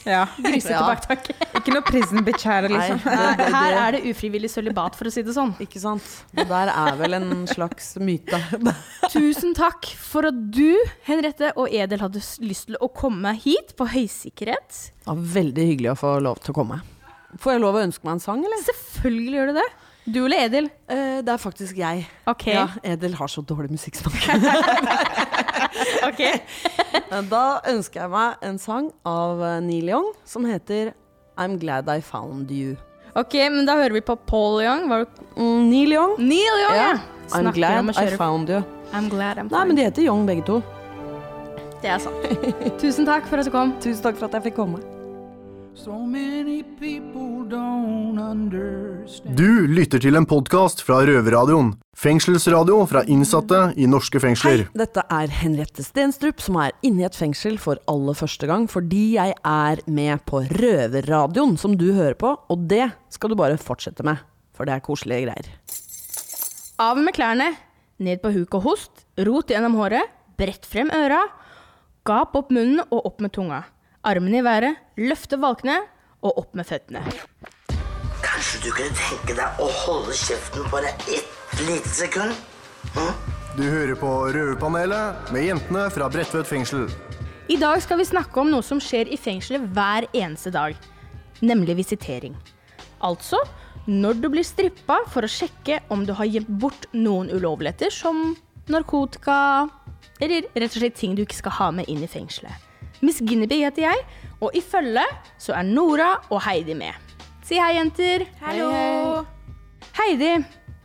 Ja. 0.07 0.23
Grisete 0.41 0.73
Ja. 0.73 0.81
baktanke. 0.87 1.35
Ikke 1.59 1.73
noe 1.75 1.83
prison 1.85 2.23
bitch 2.25 2.45
her, 2.49 2.65
liksom. 2.71 3.01
Nei, 3.05 3.49
her 3.53 3.75
er 3.77 3.91
det 3.97 4.01
ufrivillig 4.09 4.49
sølibat, 4.49 4.95
for 4.97 5.05
å 5.09 5.11
si 5.13 5.21
det 5.21 5.35
sånn. 5.35 5.51
Ikke 5.61 5.81
sant. 5.83 6.05
Det 6.33 6.47
der 6.49 6.71
er 6.73 6.97
vel 6.97 7.13
en 7.19 7.45
slags 7.51 7.91
myte. 8.01 8.39
Tusen 9.13 9.53
takk 9.57 9.85
for 10.01 10.25
at 10.31 10.39
du, 10.55 10.73
Henriette 11.05 11.51
og 11.55 11.69
Edel 11.69 12.01
hadde 12.01 12.23
lyst 12.41 12.71
til 12.71 12.79
å 12.81 12.89
komme 12.89 13.35
hit 13.37 13.75
på 13.77 13.85
høysikkerhet. 13.93 14.79
Det 15.03 15.11
var 15.11 15.21
veldig 15.37 15.67
hyggelig 15.71 15.93
å 15.93 15.99
få 16.01 16.15
lov 16.25 16.41
til 16.41 16.55
å 16.55 16.57
komme. 16.63 16.81
Får 17.37 17.57
jeg 17.57 17.61
lov 17.61 17.77
å 17.77 17.83
ønske 17.85 18.07
meg 18.07 18.17
en 18.17 18.23
sang, 18.23 18.41
eller? 18.47 18.63
Selvfølgelig 18.65 19.37
gjør 19.37 19.51
du 19.53 19.59
det. 19.61 19.67
Du 20.07 20.21
eller 20.23 20.45
Edel? 20.47 20.69
Eh, 20.87 21.17
det 21.21 21.33
er 21.33 21.39
faktisk 21.41 21.75
jeg. 21.75 22.05
Okay. 22.31 22.53
Ja, 22.55 22.69
Edel 22.95 23.13
har 23.19 23.27
så 23.27 23.41
dårlig 23.43 23.73
musikksmak. 23.75 24.15
Ok. 26.10 26.21
da 27.30 27.43
ønsker 27.71 28.03
jeg 28.03 28.12
meg 28.13 28.43
en 28.49 28.58
sang 28.62 28.91
av 29.08 29.41
eh, 29.43 29.60
Neil 29.65 29.89
Young 29.93 30.12
som 30.27 30.45
heter 30.47 30.93
I'm 31.38 31.58
Glad 31.62 31.89
I 31.89 31.99
Found 32.01 32.51
You. 32.51 32.75
Ok, 33.17 33.34
men 33.49 33.65
da 33.65 33.75
hører 33.80 33.93
vi 33.97 34.01
på 34.06 34.15
Paul 34.30 34.62
Young. 34.63 34.88
Var 34.89 35.06
det 35.06 35.25
Mm, 35.38 35.69
Neil 35.69 35.93
Young. 35.93 36.15
Neil 36.17 36.63
Young, 36.63 36.75
ja. 36.77 36.91
I'm 37.36 37.51
glad 37.53 37.89
I 37.97 38.15
found 38.17 38.49
you. 38.49 38.63
I'm 38.93 39.10
glad 39.10 39.38
I'm 39.38 39.49
Nei, 39.51 39.65
men 39.67 39.75
de 39.75 39.84
heter 39.84 40.06
Young 40.06 40.25
begge 40.25 40.45
to. 40.47 40.62
Det 41.82 41.91
er 41.93 41.99
sant. 42.01 42.23
Tusen 42.82 43.06
takk 43.06 43.27
for 43.30 43.38
at 43.41 43.45
du 43.45 43.51
kom. 43.53 43.75
Tusen 43.84 44.01
takk 44.06 44.17
for 44.17 44.25
at 44.30 44.38
jeg 44.39 44.47
fikk 44.49 44.56
komme. 44.62 44.80
Du 49.37 49.67
lytter 49.69 50.01
til 50.01 50.17
en 50.17 50.25
podkast 50.25 50.81
fra 50.81 51.03
Røverradioen. 51.05 51.75
Fengselsradio 51.97 52.79
fra 52.89 53.03
innsatte 53.05 53.59
i 53.77 53.85
norske 53.89 54.17
fengsler. 54.21 54.63
Hei, 54.65 54.79
Dette 54.81 55.03
er 55.05 55.35
Henriette 55.37 55.85
Stenstrup, 55.85 56.41
som 56.41 56.57
er 56.63 56.73
inne 56.81 57.03
i 57.03 57.07
et 57.07 57.17
fengsel 57.17 57.59
for 57.61 57.77
aller 57.93 58.17
første 58.17 58.49
gang, 58.49 58.65
fordi 58.65 59.03
jeg 59.19 59.37
er 59.37 59.83
med 59.85 60.25
på 60.25 60.41
Røverradioen, 60.49 61.53
som 61.61 61.77
du 61.77 61.91
hører 61.93 62.17
på, 62.17 62.33
og 62.33 62.65
det 62.73 62.89
skal 63.13 63.29
du 63.29 63.37
bare 63.37 63.61
fortsette 63.61 64.05
med, 64.07 64.17
for 64.57 64.65
det 64.65 64.73
er 64.79 64.85
koselige 64.85 65.29
greier. 65.29 65.53
Av 66.81 66.97
med 66.97 67.13
klærne, 67.13 67.53
ned 68.01 68.25
på 68.25 68.33
huk 68.33 68.57
og 68.57 68.65
host, 68.71 69.05
rot 69.29 69.53
gjennom 69.53 69.77
håret, 69.77 70.09
brett 70.41 70.65
frem 70.65 70.89
øra, 70.89 71.21
gap 72.07 72.33
opp 72.39 72.49
munnen 72.49 72.81
og 72.89 73.11
opp 73.11 73.21
med 73.21 73.37
tunga. 73.37 73.61
Armene 74.07 74.39
i 74.39 74.43
været, 74.45 74.77
løfte 75.03 75.35
valkene 75.41 75.81
og 76.23 76.37
opp 76.39 76.53
med 76.55 76.67
føttene. 76.69 77.01
Kanskje 78.23 78.61
du 78.63 78.69
kunne 78.71 78.95
tenke 78.95 79.35
deg 79.35 79.59
å 79.59 79.67
holde 79.81 80.15
kjeften 80.15 80.63
bare 80.71 80.93
ett 81.11 81.57
lite 81.67 81.91
sekund? 81.91 82.31
Du 83.57 83.65
hører 83.65 83.97
på 83.99 84.11
Røverpanelet 84.31 85.31
med 85.35 85.47
jentene 85.49 85.87
fra 85.91 86.07
Bredtvet 86.13 86.47
fengsel. 86.47 86.85
I 87.51 87.57
dag 87.59 87.81
skal 87.83 87.99
vi 87.99 88.07
snakke 88.07 88.39
om 88.39 88.51
noe 88.51 88.63
som 88.63 88.79
skjer 88.83 89.11
i 89.11 89.19
fengselet 89.19 89.65
hver 89.75 90.07
eneste 90.13 90.53
dag, 90.55 90.77
nemlig 91.43 91.75
visitering. 91.81 92.37
Altså 93.03 93.41
når 93.87 94.21
du 94.21 94.29
blir 94.31 94.47
strippa 94.47 95.01
for 95.11 95.27
å 95.27 95.31
sjekke 95.31 95.81
om 95.91 96.05
du 96.07 96.13
har 96.15 96.27
gjemt 96.27 96.53
bort 96.63 96.87
noen 96.95 97.31
ulovligheter 97.31 97.91
som 97.91 98.37
narkotika, 98.71 99.67
eller 100.19 100.47
rett 100.55 100.71
og 100.71 100.79
slett 100.79 100.97
ting 100.99 101.15
du 101.15 101.25
ikke 101.25 101.41
skal 101.41 101.55
ha 101.59 101.69
med 101.75 101.91
inn 101.91 102.03
i 102.03 102.11
fengselet. 102.11 102.66
Miss 103.05 103.19
Guinevere 103.21 103.67
heter 103.67 103.83
jeg, 103.86 104.05
og 104.41 104.55
i 104.57 104.62
følge 104.62 105.03
så 105.41 105.53
er 105.57 105.67
Nora 105.67 106.15
og 106.31 106.41
Heidi 106.47 106.73
med. 106.77 106.95
Si 107.45 107.60
hei, 107.62 107.75
jenter. 107.77 108.25
Hallo. 108.41 108.69
Heidi, 109.97 110.31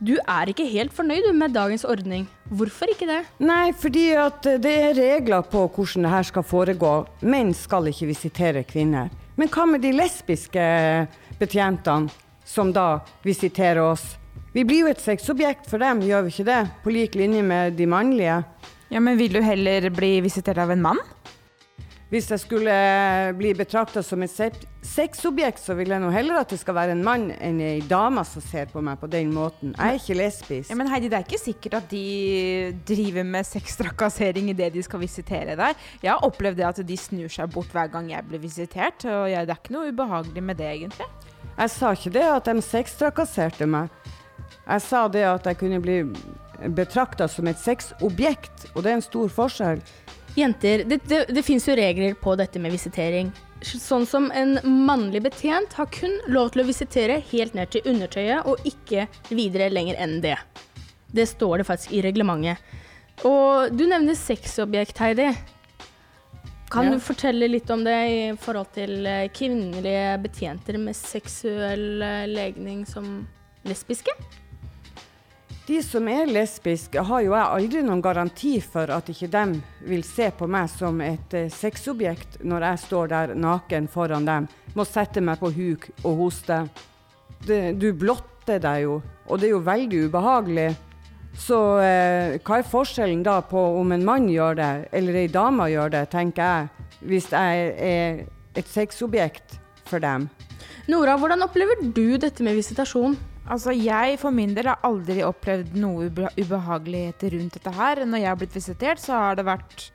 du 0.03 0.13
er 0.19 0.51
ikke 0.51 0.67
helt 0.69 0.93
fornøyd 0.93 1.31
med 1.33 1.55
dagens 1.55 1.85
ordning. 1.89 2.27
Hvorfor 2.53 2.91
ikke 2.91 3.07
det? 3.09 3.21
Nei, 3.41 3.71
fordi 3.73 4.11
at 4.19 4.45
det 4.61 4.73
er 4.89 4.97
regler 4.97 5.45
på 5.49 5.65
hvordan 5.65 6.05
det 6.05 6.13
her 6.13 6.27
skal 6.29 6.45
foregå. 6.45 6.93
Menn 7.25 7.53
skal 7.57 7.89
ikke 7.89 8.11
visitere 8.11 8.63
kvinner. 8.67 9.09
Men 9.39 9.49
hva 9.49 9.65
med 9.65 9.81
de 9.81 9.93
lesbiske 9.95 10.65
betjentene 11.39 12.13
som 12.45 12.69
da 12.75 12.99
visiterer 13.25 13.81
oss? 13.81 14.05
Vi 14.53 14.61
blir 14.69 14.83
jo 14.83 14.91
et 14.91 15.01
sexobjekt 15.01 15.65
for 15.71 15.81
dem, 15.81 16.03
gjør 16.05 16.27
vi 16.27 16.35
ikke 16.35 16.49
det? 16.51 16.61
På 16.83 16.93
lik 16.93 17.17
linje 17.17 17.41
med 17.41 17.73
de 17.79 17.89
mannlige. 17.89 18.43
Ja, 18.93 19.01
men 19.01 19.17
vil 19.17 19.33
du 19.33 19.41
heller 19.41 19.89
bli 19.89 20.19
visitert 20.21 20.61
av 20.61 20.69
en 20.75 20.83
mann? 20.83 20.99
Hvis 22.13 22.27
jeg 22.29 22.43
skulle 22.43 22.69
eh, 22.69 23.31
bli 23.33 23.55
betrakta 23.57 24.03
som 24.05 24.21
et 24.21 24.33
sexobjekt, 24.85 25.57
så 25.63 25.73
vil 25.73 25.89
jeg 25.89 26.01
nå 26.03 26.11
heller 26.13 26.43
at 26.43 26.51
det 26.53 26.59
skal 26.61 26.75
være 26.77 26.93
en 26.93 27.01
mann 27.01 27.31
enn 27.33 27.57
ei 27.57 27.79
dame 27.89 28.21
som 28.29 28.43
ser 28.45 28.67
på 28.69 28.83
meg 28.85 28.99
på 29.01 29.09
den 29.09 29.31
måten. 29.33 29.71
Jeg 29.73 29.81
er 29.81 29.97
ikke 29.97 30.17
lesbisk. 30.19 30.69
Ja, 30.69 30.77
men 30.77 30.91
Heidi, 30.91 31.09
det 31.09 31.17
er 31.17 31.25
ikke 31.25 31.39
sikkert 31.41 31.79
at 31.79 31.87
de 31.89 32.03
driver 32.85 33.25
med 33.25 33.49
sextrakassering 33.49 34.51
idet 34.53 34.75
de 34.75 34.83
skal 34.85 35.01
visitere 35.01 35.57
deg. 35.57 35.81
Jeg 36.05 36.11
har 36.11 36.21
opplevd 36.29 36.61
det 36.61 36.69
at 36.69 36.83
de 36.85 36.99
snur 37.01 37.33
seg 37.33 37.49
bort 37.55 37.73
hver 37.73 37.89
gang 37.95 38.13
jeg 38.13 38.29
blir 38.29 38.45
visitert, 38.45 39.07
og 39.09 39.25
jeg, 39.33 39.49
det 39.49 39.57
er 39.57 39.63
ikke 39.63 39.77
noe 39.79 39.89
ubehagelig 39.89 40.45
med 40.51 40.61
det, 40.61 40.69
egentlig. 40.69 41.09
Jeg 41.57 41.75
sa 41.79 41.95
ikke 41.97 42.13
det 42.19 42.27
at 42.29 42.45
de 42.51 42.67
sextrakasserte 42.69 43.65
meg. 43.65 43.89
Jeg 44.67 44.85
sa 44.85 45.07
det 45.09 45.25
at 45.31 45.49
jeg 45.49 45.63
kunne 45.65 45.81
bli 45.81 46.03
betrakta 46.77 47.25
som 47.25 47.49
et 47.49 47.57
sexobjekt, 47.57 48.69
og 48.75 48.83
det 48.83 48.93
er 48.93 49.01
en 49.01 49.07
stor 49.09 49.33
forskjell. 49.33 49.81
Jenter, 50.35 50.83
det, 50.89 51.01
det, 51.07 51.25
det 51.29 51.43
fins 51.45 51.67
jo 51.67 51.75
regler 51.77 52.15
på 52.17 52.33
dette 52.39 52.59
med 52.61 52.73
visitering. 52.73 53.29
Sånn 53.63 54.05
som 54.09 54.31
en 54.35 54.57
mannlig 54.65 55.21
betjent 55.23 55.75
har 55.77 55.87
kun 55.93 56.17
lov 56.27 56.49
til 56.53 56.63
å 56.63 56.67
visitere 56.67 57.19
helt 57.29 57.53
ned 57.55 57.69
til 57.71 57.85
undertøyet, 57.93 58.47
og 58.49 58.59
ikke 58.67 59.05
videre 59.29 59.69
lenger 59.71 59.99
enn 60.03 60.17
det. 60.25 60.35
Det 61.13 61.27
står 61.29 61.61
det 61.61 61.67
faktisk 61.69 61.93
i 61.93 62.01
reglementet. 62.03 62.57
Og 63.29 63.69
du 63.77 63.85
nevner 63.85 64.17
sexobjekt, 64.17 64.97
Heidi. 64.97 65.29
Kan 66.73 66.85
Ja. 66.89 66.95
du 66.95 66.99
fortelle 67.05 67.47
litt 67.47 67.69
om 67.69 67.83
det 67.85 67.97
i 68.09 68.21
forhold 68.41 68.71
til 68.73 69.05
eh, 69.05 69.27
kvinnelige 69.29 70.17
betjenter 70.23 70.79
med 70.81 70.97
seksuell 70.97 72.01
eh, 72.01 72.25
legning 72.25 72.81
som 72.89 73.27
lesbiske? 73.69 74.09
De 75.63 75.77
som 75.83 76.07
er 76.11 76.27
lesbiske, 76.27 76.99
har 77.07 77.21
jo 77.23 77.31
jeg 77.31 77.55
aldri 77.55 77.81
noen 77.87 78.01
garanti 78.03 78.57
for 78.59 78.91
at 78.91 79.07
ikke 79.07 79.29
dem 79.31 79.53
vil 79.87 80.01
se 80.03 80.27
på 80.35 80.47
meg 80.51 80.67
som 80.67 80.99
et 80.99 81.35
eh, 81.39 81.47
sexobjekt 81.47 82.41
når 82.43 82.65
jeg 82.67 82.81
står 82.81 83.13
der 83.13 83.33
naken 83.39 83.87
foran 83.87 84.27
dem, 84.27 84.49
må 84.75 84.83
sette 84.83 85.23
meg 85.23 85.39
på 85.39 85.53
huk 85.55 85.87
og 86.01 86.19
hoste. 86.25 86.59
Det, 87.47 87.77
du 87.79 87.93
blotter 87.95 88.59
deg 88.59 88.83
jo, 88.83 88.99
og 89.29 89.39
det 89.39 89.47
er 89.47 89.55
jo 89.55 89.63
veldig 89.63 90.03
ubehagelig. 90.09 90.69
Så 91.39 91.61
eh, 91.79 92.35
hva 92.43 92.59
er 92.59 92.71
forskjellen 92.75 93.23
da 93.23 93.39
på 93.47 93.63
om 93.79 93.95
en 93.95 94.03
mann 94.03 94.27
gjør 94.27 94.59
det, 94.59 94.71
eller 94.91 95.23
ei 95.23 95.27
dame 95.31 95.71
gjør 95.71 95.95
det, 95.95 96.05
tenker 96.11 96.43
jeg, 96.43 96.87
hvis 97.07 97.31
jeg 97.31 97.67
er 97.79 98.25
et 98.59 98.67
sexobjekt 98.67 99.61
for 99.87 100.03
dem. 100.03 100.27
Nora, 100.91 101.15
hvordan 101.15 101.47
opplever 101.47 101.87
du 101.95 102.17
dette 102.19 102.43
med 102.43 102.59
visitasjon? 102.59 103.15
Altså, 103.43 103.73
Jeg 103.75 104.19
for 104.21 104.31
min 104.31 104.53
del 104.55 104.69
har 104.71 104.79
aldri 104.87 105.23
opplevd 105.25 105.75
noe 105.75 106.07
ube 106.07 106.29
ubehageligheter 106.39 107.35
rundt 107.35 107.57
dette 107.59 107.75
her. 107.75 108.05
Når 108.05 108.23
jeg 108.23 108.31
har 108.31 108.39
blitt 108.39 108.55
visitert, 108.55 109.03
så 109.03 109.19
har 109.19 109.39
det 109.39 109.47
vært 109.47 109.91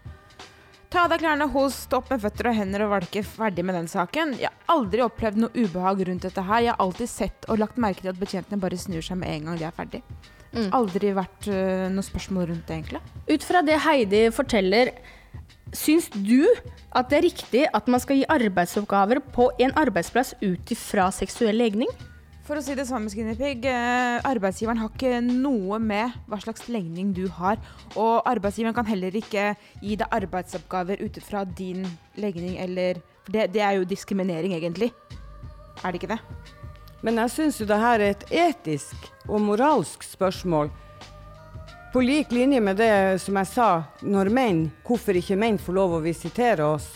Ta 0.89 1.03
av 1.05 1.11
deg 1.13 1.21
klærne, 1.21 1.45
host 1.53 1.93
opp 1.93 2.07
med 2.09 2.23
føtter 2.23 2.47
og 2.49 2.55
hender 2.57 2.87
og 2.87 2.95
valke 2.95 3.21
ferdig 3.21 3.61
med 3.69 3.77
den 3.77 3.91
saken. 3.93 4.31
Jeg 4.41 4.49
har 4.49 4.73
aldri 4.73 5.03
opplevd 5.05 5.43
noe 5.43 5.53
ubehag 5.53 6.01
rundt 6.09 6.25
dette 6.25 6.45
her. 6.49 6.63
Jeg 6.65 6.73
har 6.73 6.81
alltid 6.81 7.11
sett 7.13 7.49
og 7.53 7.61
lagt 7.61 7.77
merke 7.77 8.01
til 8.01 8.09
at 8.15 8.21
betjentene 8.21 8.61
bare 8.63 8.79
snur 8.81 9.05
seg 9.05 9.21
med 9.21 9.35
en 9.35 9.51
gang 9.51 9.59
de 9.61 9.67
er 9.69 9.75
ferdig. 9.77 10.01
Mm. 10.55 10.71
Aldri 10.79 11.13
vært 11.13 11.51
uh, 11.53 11.91
noe 11.93 12.07
spørsmål 12.07 12.49
rundt 12.55 12.71
det, 12.71 12.79
egentlig. 12.79 13.03
Ut 13.29 13.45
fra 13.45 13.61
det 13.69 13.77
Heidi 13.85 14.23
forteller, 14.33 14.95
syns 15.77 16.09
du 16.15 16.49
at 16.97 17.13
det 17.13 17.19
er 17.19 17.27
riktig 17.27 17.67
at 17.69 17.93
man 17.93 18.01
skal 18.01 18.23
gi 18.23 18.25
arbeidsoppgaver 18.39 19.21
på 19.37 19.51
en 19.61 19.77
arbeidsplass 19.77 20.39
ut 20.41 20.73
ifra 20.73 21.11
seksuell 21.13 21.61
legning? 21.61 21.93
For 22.49 22.57
å 22.57 22.63
si 22.65 22.73
det 22.73 22.87
samme, 22.89 23.11
Skinny 23.13 23.35
Pig, 23.37 23.67
eh, 23.69 24.23
arbeidsgiveren 24.25 24.79
har 24.81 24.89
ikke 24.89 25.19
noe 25.21 25.77
med 25.85 26.15
hva 26.33 26.39
slags 26.41 26.65
legning 26.73 27.11
du 27.13 27.27
har. 27.29 27.59
Og 27.93 28.25
arbeidsgiveren 28.25 28.73
kan 28.73 28.89
heller 28.89 29.13
ikke 29.13 29.51
gi 29.83 29.99
deg 30.01 30.15
arbeidsoppgaver 30.17 31.03
ut 31.05 31.19
fra 31.21 31.43
din 31.45 31.85
legning 32.17 32.57
eller 32.57 33.03
For 33.29 33.35
det, 33.35 33.51
det 33.53 33.61
er 33.61 33.75
jo 33.77 33.85
diskriminering, 33.85 34.55
egentlig. 34.57 34.89
Er 35.85 35.93
det 35.93 36.01
ikke 36.01 36.15
det? 36.15 36.21
Men 37.05 37.21
jeg 37.21 37.35
syns 37.35 37.59
jo 37.61 37.67
det 37.69 37.77
her 37.77 38.01
er 38.01 38.15
et 38.15 38.25
etisk 38.33 38.97
og 39.29 39.43
moralsk 39.45 40.03
spørsmål. 40.09 40.73
På 41.93 42.01
lik 42.01 42.33
linje 42.33 42.63
med 42.65 42.81
det 42.81 43.21
som 43.21 43.37
jeg 43.37 43.51
sa, 43.53 43.69
når 44.01 44.33
menn, 44.33 44.65
hvorfor 44.89 45.21
ikke 45.21 45.37
menn 45.37 45.61
får 45.61 45.77
lov 45.77 45.99
å 45.99 46.01
visitere 46.01 46.65
oss? 46.65 46.89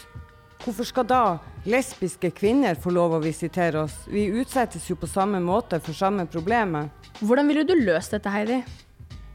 Hvorfor 0.62 0.86
skal 0.86 1.06
da 1.10 1.22
lesbiske 1.66 2.28
kvinner 2.38 2.76
få 2.78 2.92
lov 2.94 3.16
å 3.16 3.22
visitere 3.22 3.80
oss? 3.82 3.96
Vi 4.06 4.28
utsettes 4.30 4.84
jo 4.86 4.94
på 4.94 5.08
samme 5.10 5.40
måte 5.42 5.80
for 5.82 5.96
samme 5.98 6.28
problemet. 6.30 6.92
Hvordan 7.18 7.50
ville 7.50 7.64
du 7.66 7.74
løst 7.80 8.14
dette, 8.14 8.30
Heidi? 8.30 8.60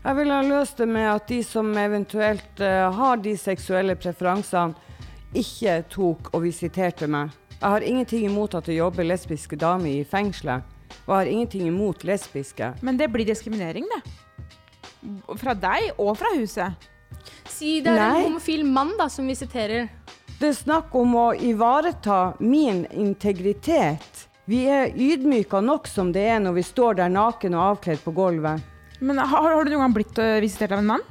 Jeg 0.05 0.15
ville 0.15 0.37
ha 0.37 0.45
løst 0.47 0.79
det 0.79 0.87
med 0.87 1.09
at 1.11 1.27
de 1.27 1.41
som 1.43 1.73
eventuelt 1.75 2.63
eh, 2.63 2.85
har 2.95 3.19
de 3.19 3.33
seksuelle 3.35 3.97
preferansene, 3.99 4.77
ikke 5.35 5.81
tok 5.91 6.31
og 6.31 6.45
visiterte 6.45 7.11
meg. 7.11 7.35
Jeg 7.57 7.75
har 7.75 7.83
ingenting 7.83 8.29
imot 8.29 8.55
at 8.55 8.71
det 8.71 8.77
jobber 8.77 9.09
lesbiske 9.09 9.59
damer 9.59 9.91
i 9.91 10.07
fengselet. 10.07 10.63
Og 11.03 11.11
jeg 11.11 11.17
har 11.17 11.33
ingenting 11.33 11.67
imot 11.67 12.07
lesbiske. 12.07 12.71
Men 12.79 12.95
det 12.95 13.11
blir 13.11 13.27
diskriminering, 13.27 13.83
det. 13.91 13.99
Fra 15.43 15.51
deg 15.59 15.91
og 15.99 16.15
fra 16.21 16.31
huset. 16.37 16.87
Si 17.51 17.81
det 17.83 17.91
er 17.91 17.99
Nei. 17.99 18.07
en 18.07 18.27
homofil 18.29 18.63
mann 18.63 18.95
da, 18.95 19.11
som 19.11 19.27
visiterer. 19.27 19.89
Det 20.37 20.51
er 20.51 20.53
snakk 20.53 20.93
om 20.93 21.15
å 21.17 21.27
ivareta 21.33 22.35
min 22.37 22.83
integritet. 22.93 24.27
Vi 24.45 24.67
er 24.69 24.91
ydmyka 24.93 25.63
nok 25.65 25.87
som 25.89 26.11
det 26.13 26.27
er 26.29 26.41
når 26.43 26.59
vi 26.59 26.63
står 26.67 26.99
der 26.99 27.09
naken 27.09 27.55
og 27.57 27.63
avkledd 27.71 28.03
på 28.03 28.11
gulvet. 28.13 28.61
Men 29.01 29.17
har, 29.17 29.47
har 29.49 29.65
du 29.65 29.71
noen 29.73 29.87
gang 29.87 29.95
blitt 29.95 30.19
øh, 30.21 30.35
visitert 30.43 30.75
av 30.75 30.83
en 30.83 30.91
mann? 30.91 31.05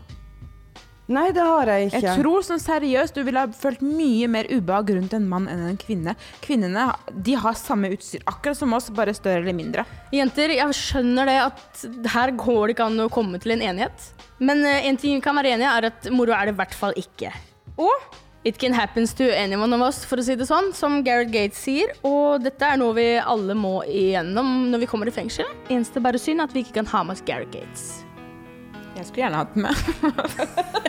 Nei, 1.10 1.24
det 1.34 1.42
har 1.42 1.72
jeg 1.72 1.88
ikke. 1.88 2.02
Jeg 2.04 2.20
tror 2.20 2.46
sånn 2.46 2.62
seriøst 2.62 3.18
du 3.18 3.24
ville 3.26 3.42
ha 3.42 3.50
følt 3.54 3.82
mye 3.82 4.28
mer 4.30 4.46
ubehag 4.50 4.92
rundt 4.94 5.16
en 5.18 5.26
mann 5.30 5.48
enn 5.50 5.64
en 5.72 5.80
kvinne. 5.80 6.14
Kvinnene 6.42 6.84
de 7.10 7.34
har 7.42 7.58
samme 7.58 7.90
utstyr, 7.94 8.22
akkurat 8.30 8.58
som 8.58 8.74
oss, 8.78 8.92
bare 8.94 9.14
større 9.14 9.42
eller 9.42 9.58
mindre. 9.58 9.86
Jenter, 10.14 10.54
jeg 10.54 10.76
skjønner 10.78 11.30
det 11.30 11.36
at 11.48 11.82
her 12.14 12.34
går 12.38 12.62
det 12.62 12.76
ikke 12.76 12.86
an 12.92 13.06
å 13.08 13.10
komme 13.10 13.42
til 13.42 13.56
en 13.56 13.66
enighet. 13.72 14.06
Men 14.38 14.62
eh, 14.66 14.86
en 14.86 15.02
ting 15.02 15.18
vi 15.18 15.26
kan 15.26 15.34
være 15.38 15.56
enige 15.56 15.74
er 15.80 15.90
at 15.90 16.08
moro 16.14 16.34
er 16.34 16.46
det 16.46 16.54
i 16.54 16.60
hvert 16.62 16.78
fall 16.78 17.02
ikke. 17.02 17.34
Og 17.82 18.22
it 18.46 18.58
can 18.58 18.72
happens 18.72 19.12
to 19.14 19.24
anyone 19.34 19.74
of 19.74 19.82
us, 19.82 20.04
for 20.06 20.22
å 20.22 20.24
si 20.24 20.36
det 20.38 20.46
sånn, 20.46 20.70
som 20.76 21.00
Gareth 21.06 21.32
Gates 21.34 21.58
sier. 21.66 21.90
Og 22.06 22.44
dette 22.44 22.62
er 22.62 22.78
noe 22.78 22.94
vi 22.94 23.08
alle 23.18 23.56
må 23.58 23.80
igjennom 23.90 24.70
når 24.70 24.84
vi 24.84 24.90
kommer 24.90 25.10
i 25.10 25.14
fengsel. 25.14 25.48
Eneste 25.66 26.02
bare 26.04 26.20
synd 26.22 26.44
at 26.44 26.54
vi 26.54 26.62
ikke 26.62 26.78
kan 26.78 26.90
ha 26.94 27.02
med 27.06 27.18
oss 27.18 27.24
Gareth 27.26 27.50
Gates. 27.50 27.88
Jeg 28.96 29.08
skulle 29.08 29.26
gjerne 29.26 29.42
hatt 29.42 29.52
den 29.56 29.66
med. 29.66 29.74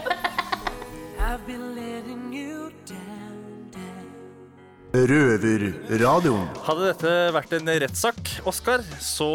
Røverradioen. 4.98 6.48
Hadde 6.65 6.86
dette 6.88 7.15
vært 7.36 7.52
en 7.58 7.74
rettssak, 7.84 8.22
Oskar, 8.50 8.86
så 9.04 9.28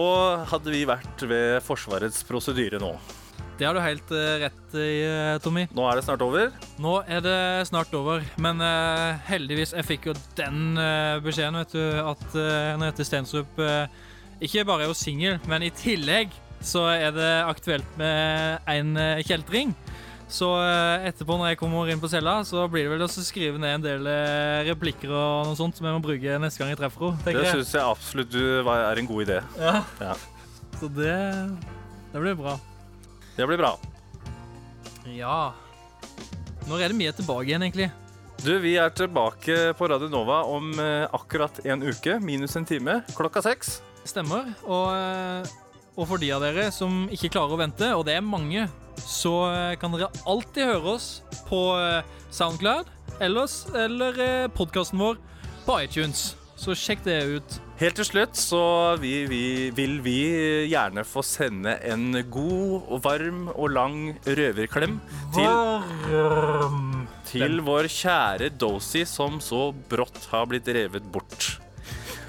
hadde 0.51 0.73
vi 0.73 0.87
vært 0.89 1.27
ved 1.29 1.59
Forsvarets 1.67 2.23
prosedyre 2.27 2.81
nå. 2.83 2.95
Det 3.63 3.69
har 3.69 3.77
du 3.79 3.81
helt 3.85 4.09
eh, 4.11 4.41
rett 4.43 4.73
i, 4.75 4.95
eh, 5.07 5.37
Tommy. 5.39 5.69
Nå 5.71 5.85
er 5.87 5.95
det 5.95 6.03
snart 6.03 6.23
over. 6.25 6.49
Nå 6.83 6.95
er 7.07 7.21
det 7.23 7.35
snart 7.69 7.93
over, 7.95 8.25
men 8.43 8.59
uh, 8.59 9.21
heldigvis 9.29 9.71
Jeg 9.77 9.87
fikk 9.87 10.09
jo 10.09 10.15
den 10.35 10.73
uh, 10.75 11.21
beskjeden, 11.23 11.61
vet 11.61 11.77
du, 11.77 11.85
at 12.03 12.25
uh, 12.35 12.49
Henriette 12.73 13.07
Stensrup 13.07 13.61
uh, 13.63 13.85
ikke 14.43 14.65
bare 14.67 14.83
er 14.83 14.91
jo 14.91 14.97
singel, 14.99 15.37
men 15.47 15.63
i 15.63 15.69
tillegg 15.79 16.35
så 16.59 16.89
er 16.91 17.15
det 17.15 17.29
aktuelt 17.47 17.95
med 18.01 18.67
en 18.71 18.99
kjeltring. 19.23 19.71
Så 20.27 20.49
etterpå, 21.07 21.37
når 21.39 21.53
jeg 21.53 21.61
kommer 21.61 21.91
inn 21.93 22.03
på 22.03 22.11
cella, 22.11 22.41
så 22.47 22.65
blir 22.71 22.89
det 22.89 22.95
vel 22.97 23.07
å 23.07 23.11
skrive 23.13 23.63
ned 23.63 23.77
en 23.77 23.87
del 23.87 24.11
replikker 24.71 25.11
og 25.11 25.51
noe 25.51 25.59
sånt 25.59 25.79
som 25.79 25.87
jeg 25.87 25.99
må 25.99 26.03
bruke 26.03 26.39
neste 26.43 26.63
gang 26.63 26.75
jeg 26.75 26.81
treffer 26.83 27.13
henne. 27.13 27.39
Det 27.39 27.55
syns 27.55 27.75
jeg 27.79 27.87
absolutt 27.87 28.39
er 28.75 29.03
en 29.03 29.11
god 29.11 29.27
idé. 29.29 29.39
Ja. 29.63 29.79
Ja. 30.03 30.19
Så 30.81 30.91
det, 30.99 31.17
det 32.11 32.27
blir 32.27 32.39
bra. 32.43 32.59
Det 33.37 33.47
blir 33.49 33.61
bra. 33.61 33.77
Ja. 35.09 35.53
Når 36.69 36.85
er 36.85 36.93
det 36.93 36.99
vi 36.99 37.09
er 37.09 37.17
tilbake 37.17 37.49
igjen, 37.49 37.65
egentlig? 37.65 37.91
Du, 38.43 38.57
Vi 38.59 38.75
er 38.77 38.91
tilbake 38.91 39.73
på 39.79 39.87
Radio 39.87 40.09
Nova 40.11 40.41
om 40.51 40.73
eh, 40.83 41.07
akkurat 41.15 41.61
en 41.65 41.83
uke, 41.87 42.19
minus 42.21 42.57
en 42.59 42.67
time, 42.67 43.01
klokka 43.15 43.43
seks. 43.45 43.77
Stemmer. 44.05 44.49
Og, 44.67 44.89
eh, 44.97 45.53
og 45.95 46.09
for 46.11 46.19
de 46.19 46.33
av 46.35 46.43
dere 46.43 46.67
som 46.75 47.05
ikke 47.15 47.31
klarer 47.37 47.55
å 47.55 47.61
vente, 47.61 47.93
og 47.95 48.03
det 48.09 48.17
er 48.19 48.27
mange, 48.27 48.67
så 48.99 49.35
eh, 49.53 49.77
kan 49.79 49.95
dere 49.95 50.11
alltid 50.27 50.73
høre 50.73 50.97
oss 50.97 51.09
på 51.47 51.63
Soundcloud 52.35 52.91
ellers, 53.23 53.63
eller 53.79 54.49
podkasten 54.57 54.99
vår 54.99 55.21
på 55.63 55.79
iTunes. 55.85 56.33
Så 56.59 56.75
sjekk 56.79 57.07
det 57.07 57.21
ut. 57.37 57.61
Helt 57.83 57.97
til 57.99 58.07
slutt 58.07 58.39
så 58.39 58.59
vi, 59.03 59.25
vi, 59.27 59.71
vil 59.75 59.97
vi 60.05 60.19
gjerne 60.71 61.03
få 61.03 61.25
sende 61.27 61.73
en 61.83 62.15
god 62.31 62.85
og 62.85 63.01
varm 63.03 63.41
og 63.57 63.73
lang 63.75 63.97
røverklem 64.23 65.01
til, 65.35 66.69
til 67.27 67.59
vår 67.67 67.89
kjære 67.91 68.53
Dozy, 68.55 69.03
som 69.03 69.41
så 69.43 69.73
brått 69.91 70.29
har 70.31 70.47
blitt 70.53 70.71
revet 70.71 71.09
bort. 71.11 71.57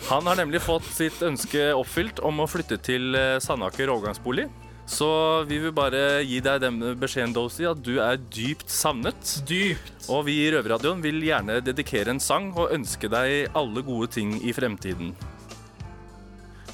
Han 0.07 0.25
har 0.25 0.41
nemlig 0.41 0.63
fått 0.65 0.89
sitt 0.89 1.21
ønske 1.21 1.69
oppfylt 1.77 2.23
om 2.25 2.41
å 2.41 2.49
flytte 2.49 2.79
til 2.81 3.13
eh, 3.13 3.37
Sandaker 3.43 3.93
overgangsbolig. 3.93 4.47
Så 4.89 5.07
vi 5.47 5.59
vil 5.61 5.71
bare 5.75 6.23
gi 6.25 6.41
deg 6.43 6.63
den 6.65 6.81
beskjeden, 6.99 7.35
Dozy, 7.35 7.67
at 7.69 7.79
du 7.85 8.01
er 8.03 8.17
dypt 8.17 8.73
savnet. 8.73 9.37
Dypt. 9.47 10.09
Og 10.09 10.25
vi 10.27 10.39
i 10.41 10.49
Røverradioen 10.51 11.05
vil 11.05 11.21
gjerne 11.23 11.61
dedikere 11.63 12.11
en 12.11 12.19
sang 12.19 12.49
og 12.57 12.73
ønske 12.73 13.07
deg 13.13 13.53
alle 13.55 13.85
gode 13.85 14.09
ting 14.17 14.35
i 14.41 14.51
fremtiden. 14.57 15.13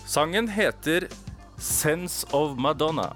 Sangen 0.09 0.47
heter 0.47 1.05
Sense 1.57 2.27
of 2.33 2.57
Madonna. 2.57 3.09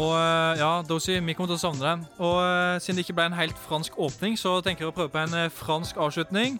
Og 0.00 0.14
eh, 0.16 0.58
ja, 0.58 0.82
Dosi, 0.88 1.18
vi 1.20 1.34
kommer 1.36 1.50
til 1.50 1.58
å 1.58 1.60
savne 1.60 1.82
deg. 1.82 2.06
Og 2.24 2.38
eh, 2.40 2.78
siden 2.80 2.96
det 2.96 3.04
ikke 3.04 3.16
ble 3.18 3.26
en 3.28 3.36
helt 3.36 3.58
fransk 3.66 3.98
åpning, 4.00 4.38
så 4.40 4.54
tenker 4.64 4.86
jeg 4.86 4.94
å 4.94 4.96
prøve 4.96 5.12
på 5.12 5.20
en 5.20 5.36
eh, 5.36 5.50
fransk 5.52 6.00
avslutning. 6.00 6.56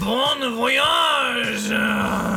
Bon 0.00 0.46
voyage! 0.56 1.76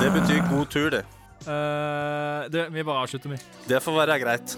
Det 0.01 0.11
betyr 0.17 0.43
god 0.49 0.67
tur, 0.73 0.89
det. 0.97 1.05
Uh, 1.47 2.43
det, 2.51 2.65
vi 2.75 2.84
bare 2.84 3.05
avslutter, 3.05 3.32
vi. 3.32 3.39
Det 3.69 3.80
får 3.80 3.95
være 4.01 4.19
greit. 4.19 4.57